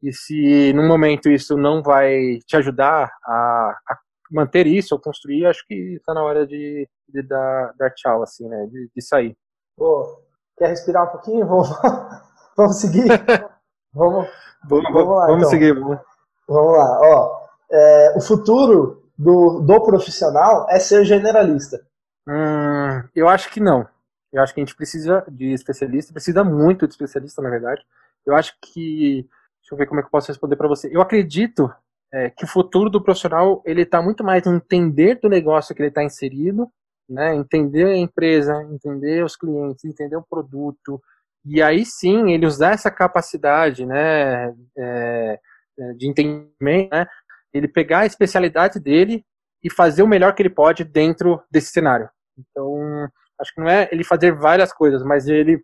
[0.04, 3.98] e se no momento isso não vai te ajudar a, a
[4.30, 8.48] manter isso ou construir, acho que está na hora de, de dar, dar, tchau, assim,
[8.50, 8.66] né?
[8.66, 9.34] De, de sair.
[9.78, 10.22] Pô,
[10.58, 11.48] quer respirar um pouquinho?
[11.48, 11.70] Vamos,
[12.58, 13.08] vamos seguir?
[13.94, 14.28] vamos,
[14.68, 15.26] vamos, vamos lá.
[15.28, 15.50] Vamos então.
[15.50, 15.74] seguir.
[15.74, 16.00] Vamos.
[16.48, 17.00] vamos lá.
[17.02, 21.80] Ó, é, o futuro do, do profissional é ser generalista.
[22.28, 23.88] Hum, eu acho que não.
[24.34, 27.86] Eu acho que a gente precisa de especialista, precisa muito de especialista, na verdade.
[28.26, 29.30] Eu acho que
[29.73, 30.89] eu ver como é que eu posso responder para você.
[30.91, 31.71] Eu acredito
[32.12, 35.81] é, que o futuro do profissional ele está muito mais em entender do negócio que
[35.81, 36.69] ele está inserido,
[37.09, 37.36] né?
[37.36, 41.01] Entender a empresa, entender os clientes, entender o produto
[41.45, 45.39] e aí sim ele usar essa capacidade, né, é,
[45.79, 47.05] é de entendimento, né?
[47.53, 49.25] Ele pegar a especialidade dele
[49.63, 52.09] e fazer o melhor que ele pode dentro desse cenário.
[52.38, 53.09] Então,
[53.39, 55.63] acho que não é ele fazer várias coisas, mas ele,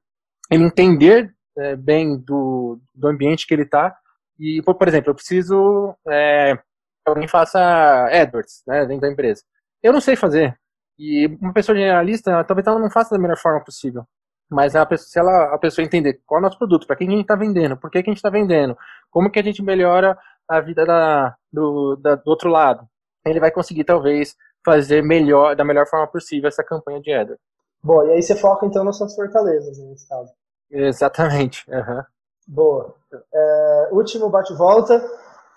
[0.51, 3.95] ele entender é, bem do, do ambiente que ele está.
[4.39, 6.61] E, por, exemplo, eu preciso é, que
[7.05, 7.59] alguém faça
[8.07, 9.43] AdWords né, dentro da empresa.
[9.83, 10.57] Eu não sei fazer.
[10.97, 14.05] E uma pessoa generalista, talvez ela não faça da melhor forma possível.
[14.49, 17.07] Mas a pessoa, se ela, a pessoa entender qual é o nosso produto, para quem
[17.07, 18.75] a gente está vendendo, por que, que a gente está vendendo,
[19.11, 20.17] como que a gente melhora
[20.47, 22.87] a vida da, do, da, do outro lado,
[23.25, 27.43] ele vai conseguir talvez fazer melhor, da melhor forma possível essa campanha de AdWords.
[27.81, 30.33] Bom, e aí você foca então nas suas fortalezas, nesse caso.
[30.71, 31.69] Exatamente.
[31.69, 32.03] Uhum.
[32.47, 32.95] Boa.
[33.33, 35.03] É, último bate-volta.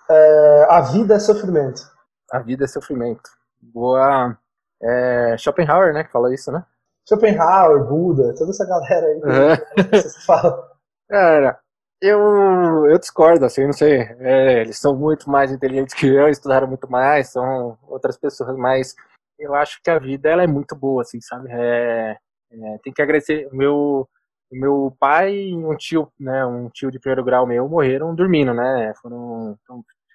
[0.09, 1.81] É, a vida é sofrimento.
[2.31, 3.29] A vida é sofrimento.
[3.61, 4.37] Boa.
[4.81, 6.63] É, Schopenhauer, né, que fala isso, né?
[7.07, 10.03] Schopenhauer, Buda, toda essa galera aí que.
[11.09, 11.59] Cara,
[12.01, 14.01] eu, eu discordo, assim, não sei.
[14.19, 18.95] É, eles são muito mais inteligentes que eu, estudaram muito mais, são outras pessoas, mas
[19.39, 21.49] eu acho que a vida ela é muito boa, assim, sabe?
[21.51, 22.17] É,
[22.51, 23.47] é, tem que agradecer.
[23.51, 24.09] O meu,
[24.53, 28.53] o meu pai e um tio, né, um tio de primeiro grau meu morreram dormindo,
[28.53, 28.93] né?
[29.01, 29.57] Foram,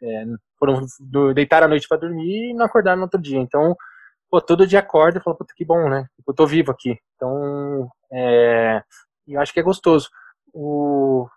[0.03, 0.25] é,
[0.59, 0.87] foram
[1.35, 3.39] deitar a noite para dormir e não acordaram no outro dia.
[3.39, 3.77] Então,
[4.31, 6.07] pô, todo dia acorda e fala, puta, que bom, né?
[6.27, 6.97] Eu tô vivo aqui.
[7.17, 8.83] Então, é,
[9.27, 10.09] eu acho que é gostoso.
[10.55, 11.29] O,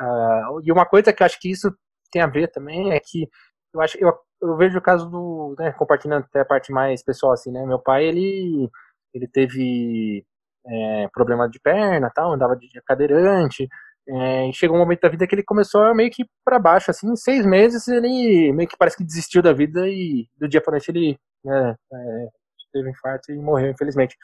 [0.00, 1.70] uh, e uma coisa que eu acho que isso
[2.10, 3.28] tem a ver também é que
[3.74, 7.32] eu acho eu, eu vejo o caso do, né, compartilhando até a parte mais pessoal
[7.32, 7.64] assim, né?
[7.66, 8.70] Meu pai, ele
[9.14, 10.24] ele teve
[10.66, 13.68] é, problema de perna, tal, andava de cadeirante,
[14.08, 17.10] é, e chegou um momento da vida que ele começou meio que para baixo, assim,
[17.10, 20.72] em seis meses ele meio que parece que desistiu da vida e do dia para
[20.72, 22.28] noite ele né, é,
[22.72, 24.16] teve um infarto e morreu, infelizmente.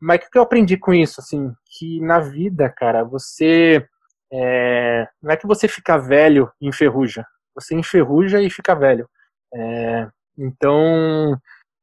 [0.00, 3.84] Mas o que eu aprendi com isso, assim, que na vida, cara, você
[4.32, 9.08] é, não é que você fica velho e enferruja, você enferruja e fica velho.
[9.54, 11.36] É, então,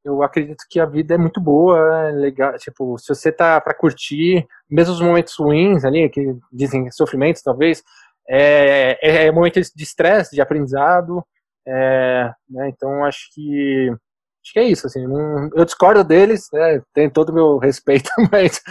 [0.06, 3.74] eu acredito que a vida é muito boa, é legal, tipo, se você tá para
[3.74, 7.82] curtir, mesmo os momentos ruins ali, que dizem sofrimentos talvez,
[8.28, 11.24] é, é, é momento de estresse, de aprendizado,
[11.66, 16.80] é, né, então acho que acho que é isso, assim, não, eu discordo deles, né,
[16.94, 18.62] tem todo o meu respeito, mas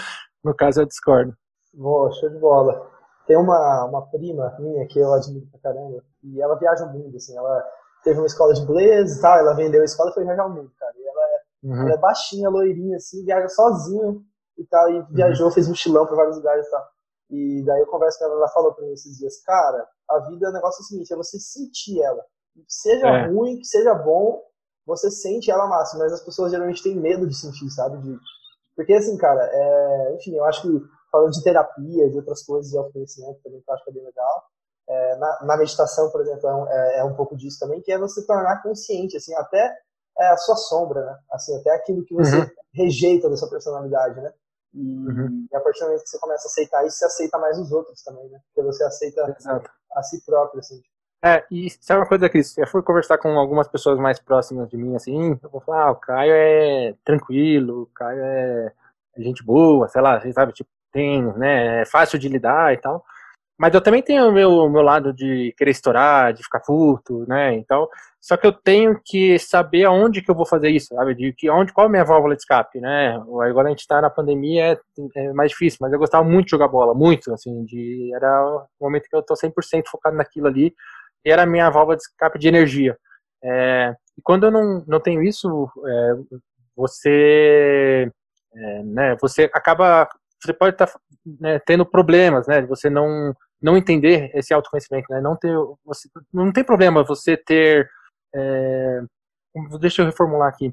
[0.41, 1.33] no caso eu discordo.
[1.73, 2.89] Boa, show de bola.
[3.27, 7.17] Tem uma, uma prima minha que eu admiro pra caramba, e ela viaja o mundo,
[7.17, 7.61] assim, ela
[8.05, 10.53] teve uma escola de inglês e tal, ela vendeu a escola e foi viajar o
[10.53, 10.93] mundo, cara.
[11.65, 11.87] Ela é, uhum.
[11.87, 14.15] ela é baixinha, loirinha, assim, viaja sozinha
[14.57, 15.51] e tal, e viajou, uhum.
[15.51, 16.85] fez mochilão pra vários lugares e tal.
[17.29, 20.47] E daí eu converso com ela, ela falou pra mim esses dias, cara, a vida
[20.47, 22.23] é o negócio é o seguinte, é você sentir ela.
[22.67, 23.27] Seja é.
[23.27, 24.41] ruim, que seja bom,
[24.85, 27.97] você sente ela máximo, mas as pessoas geralmente têm medo de sentir, sabe?
[27.97, 28.17] De...
[28.75, 30.15] Porque assim, cara, é...
[30.15, 33.73] enfim, eu acho que falando de terapia, de outras coisas de autoconhecimento também, que eu
[33.73, 34.43] acho que é bem legal,
[34.87, 37.91] é, na, na, meditação, por exemplo, é um, é, é um, pouco disso também, que
[37.91, 39.73] é você tornar consciente, assim, até
[40.19, 41.17] é, a sua sombra, né?
[41.31, 42.49] Assim, até aquilo que você uhum.
[42.73, 44.31] rejeita da sua personalidade, né?
[44.73, 45.47] E, uhum.
[45.51, 47.71] e, a partir do momento que você começa a aceitar isso, você aceita mais os
[47.71, 48.39] outros também, né?
[48.47, 49.69] Porque você aceita Exato.
[49.93, 50.81] a si próprio, assim.
[51.23, 52.57] É, e sabe uma coisa, Cris?
[52.57, 55.91] Eu fui conversar com algumas pessoas mais próximas de mim, assim, eu vou falar, ah,
[55.91, 58.73] o Caio é tranquilo, o Caio é
[59.17, 63.03] gente boa, sei lá, sabe, tipo, tem, né, é fácil de lidar e tal.
[63.57, 67.53] Mas eu também tenho o meu, meu lado de querer estourar, de ficar puto, né?
[67.55, 67.87] Então,
[68.19, 71.15] só que eu tenho que saber aonde que eu vou fazer isso, sabe?
[71.15, 73.15] De que onde, qual é a minha válvula de escape, né?
[73.15, 76.51] Agora a gente tá na pandemia, é, é mais difícil, mas eu gostava muito de
[76.51, 80.73] jogar bola, muito, assim, de era o momento que eu tô 100% focado naquilo ali,
[81.23, 82.97] e era a minha válvula de escape de energia.
[83.43, 86.13] É, e quando eu não, não tenho isso, é,
[86.75, 88.11] você,
[88.55, 90.09] é, né, você acaba,
[90.43, 90.99] você pode estar tá,
[91.39, 93.35] né, tendo problemas, né, você não
[93.65, 95.51] não entender esse autoconhecimento, né, não ter,
[95.83, 97.89] você, não tem problema você ter,
[98.33, 99.01] é,
[99.79, 100.71] deixa eu reformular aqui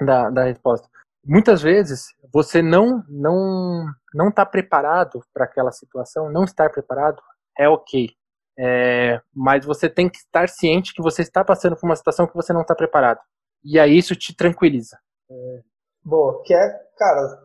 [0.00, 0.88] da, da resposta.
[1.24, 7.22] Muitas vezes você não não não está preparado para aquela situação, não estar preparado
[7.56, 8.10] é ok.
[8.58, 12.34] É, mas você tem que estar ciente que você está passando por uma situação que
[12.34, 13.20] você não está preparado.
[13.64, 14.98] E aí isso te tranquiliza.
[15.30, 15.60] É,
[16.04, 16.68] boa, que é,
[16.98, 17.43] cara,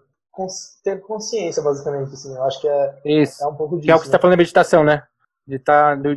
[0.84, 3.44] ter consciência, basicamente, assim, eu acho que é, isso.
[3.44, 3.86] é um pouco disso.
[3.86, 4.22] Que é o que você está né?
[4.22, 5.04] falando da meditação, né?
[5.48, 6.10] De estar tá,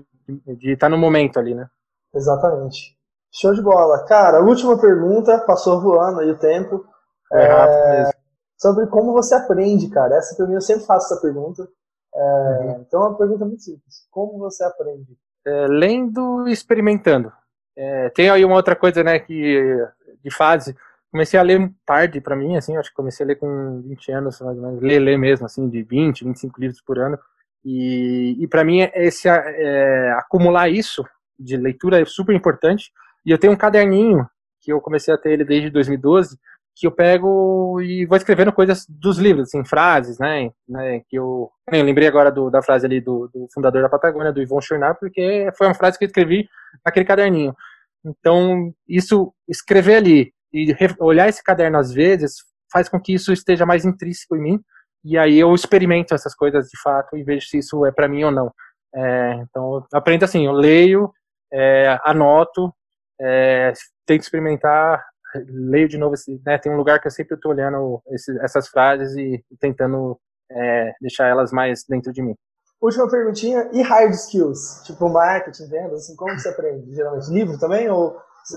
[0.59, 1.69] estar tá no momento ali, né?
[2.15, 2.97] Exatamente.
[3.33, 4.05] Show de bola.
[4.05, 6.85] Cara, última pergunta, passou voando aí o tempo.
[7.33, 8.13] É, rápido mesmo.
[8.59, 10.17] Sobre como você aprende, cara.
[10.17, 11.67] Essa pra mim eu sempre faço essa pergunta.
[12.15, 12.85] É, uhum.
[12.87, 14.07] Então é uma pergunta muito simples.
[14.11, 15.17] Como você aprende?
[15.47, 17.33] É, lendo e experimentando.
[17.75, 19.89] É, tem aí uma outra coisa, né, que
[20.23, 20.77] de fase.
[21.13, 24.41] Comecei a ler tarde para mim, assim, acho que comecei a ler com 20 anos,
[24.41, 27.19] mais ou menos, ler, ler mesmo, assim, de 20, 25 livros por ano.
[27.63, 31.05] E, e para mim, esse, é, acumular isso
[31.39, 32.91] de leitura é super importante.
[33.27, 34.27] E eu tenho um caderninho,
[34.63, 36.39] que eu comecei a ter ele desde 2012,
[36.75, 41.51] que eu pego e vou escrevendo coisas dos livros, assim, frases, né, né que eu,
[41.71, 44.99] eu lembrei agora do, da frase ali do, do, fundador da Patagônia, do Yvon Chouinard,
[44.99, 46.49] porque foi uma frase que eu escrevi
[46.83, 47.55] naquele caderninho.
[48.03, 52.37] Então, isso, escrever ali e olhar esse caderno às vezes,
[52.73, 54.61] faz com que isso esteja mais intrínseco em mim,
[55.05, 58.25] e aí eu experimento essas coisas de fato e vejo se isso é para mim
[58.25, 58.53] ou não.
[58.95, 61.13] É, então, aprendo assim, eu leio,
[61.53, 62.73] é, anoto,
[63.21, 63.73] é,
[64.07, 65.05] tento experimentar,
[65.49, 69.17] leio de novo, né, tem um lugar que eu sempre estou olhando esse, essas frases
[69.17, 70.19] e tentando
[70.51, 72.35] é, deixar elas mais dentro de mim.
[72.81, 74.83] Última perguntinha, e hard skills?
[74.85, 76.95] Tipo marketing, vendas, assim, como você aprende?
[76.95, 78.17] Geralmente livro também ou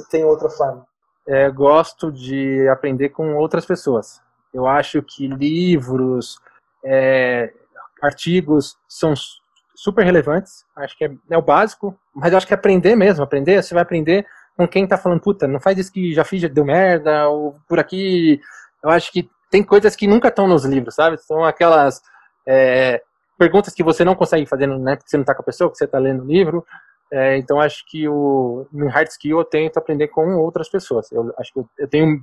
[0.10, 0.86] tem outra forma?
[1.28, 4.22] É, gosto de aprender com outras pessoas.
[4.54, 6.40] Eu acho que livros,
[6.84, 7.52] é,
[8.02, 9.14] artigos são
[9.76, 10.66] super relevantes.
[10.76, 13.84] Acho que é, é, o básico, mas eu acho que aprender mesmo, aprender, você vai
[13.84, 17.28] aprender com quem tá falando, puta, não faz isso que já fiz, já deu merda,
[17.28, 18.40] ou por aqui.
[18.82, 21.18] Eu acho que tem coisas que nunca estão nos livros, sabe?
[21.18, 22.02] São aquelas
[22.48, 23.02] é,
[23.38, 24.96] perguntas que você não consegue fazer, né?
[24.96, 26.66] Porque você não tá com a pessoa, que você tá lendo o livro.
[27.16, 31.10] É, então acho que o no hard skill eu tento aprender com outras pessoas.
[31.14, 32.22] Eu acho que eu, eu tenho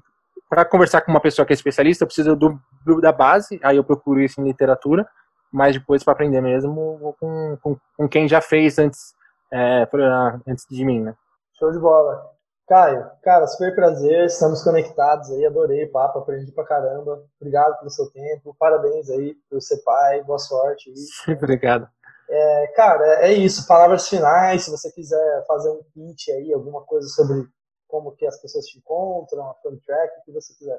[0.50, 3.78] para conversar com uma pessoa que é especialista, eu preciso do, do, da base, aí
[3.78, 5.08] eu procuro isso em literatura,
[5.50, 9.14] mas depois para aprender mesmo vou com, com, com, quem já fez antes,
[9.50, 11.14] é, pra, antes de mim, né?
[11.58, 12.30] Show de bola.
[12.68, 17.24] Caio, cara, super prazer, estamos conectados aí, adorei o papo, aprendi pra caramba.
[17.40, 20.90] Obrigado pelo seu tempo, parabéns aí por ser pai, boa sorte.
[20.90, 21.32] Aí.
[21.34, 21.88] Obrigado.
[22.28, 27.06] É, cara, é isso, palavras finais, se você quiser fazer um pitch aí, alguma coisa
[27.08, 27.46] sobre
[27.86, 29.54] como que as pessoas te encontram, a
[29.84, 30.78] track, o que você quiser.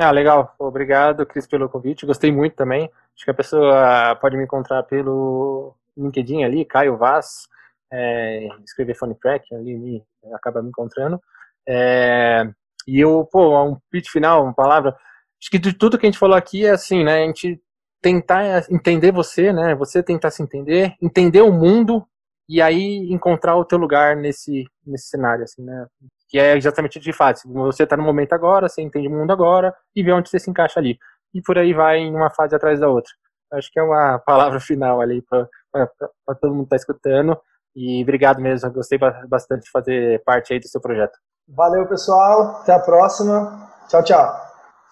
[0.00, 0.54] Ah, legal.
[0.58, 2.06] Obrigado, Cris, pelo convite.
[2.06, 2.90] Gostei muito também.
[3.14, 7.46] Acho que a pessoa pode me encontrar pelo LinkedIn ali, Caio Vaz,
[7.92, 11.20] é, escrever Funny Track, ali me, acaba me encontrando.
[11.68, 12.44] É,
[12.88, 14.96] e eu, pô, um pitch final, uma palavra.
[15.40, 17.22] Acho que de tudo que a gente falou aqui é assim, né?
[17.22, 17.62] A gente
[18.04, 19.74] tentar entender você, né?
[19.76, 22.06] Você tentar se entender, entender o mundo
[22.46, 25.86] e aí encontrar o teu lugar nesse, nesse cenário, assim, né?
[26.28, 27.40] Que é exatamente de fato.
[27.46, 30.50] Você está no momento agora, você entende o mundo agora e vê onde você se
[30.50, 30.98] encaixa ali.
[31.32, 33.10] E por aí vai em uma fase atrás da outra.
[33.54, 35.48] Acho que é uma palavra final ali para
[36.38, 37.40] todo mundo estar tá escutando.
[37.74, 41.18] E obrigado mesmo, gostei bastante de fazer parte aí do seu projeto.
[41.48, 42.60] Valeu, pessoal.
[42.60, 43.70] Até a próxima.
[43.88, 44.36] Tchau, tchau.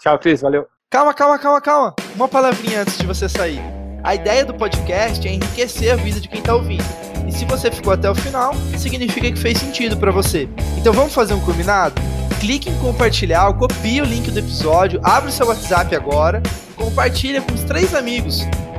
[0.00, 0.40] Tchau, Cris.
[0.40, 0.66] Valeu.
[0.92, 1.94] Calma, calma, calma, calma.
[2.14, 3.62] Uma palavrinha antes de você sair.
[4.04, 6.84] A ideia do podcast é enriquecer a vida de quem está ouvindo.
[7.26, 10.46] E se você ficou até o final, significa que fez sentido para você.
[10.76, 11.94] Então vamos fazer um combinado?
[12.38, 16.42] Clique em compartilhar, copie o link do episódio, abre o seu WhatsApp agora,
[16.76, 18.42] compartilha com os três amigos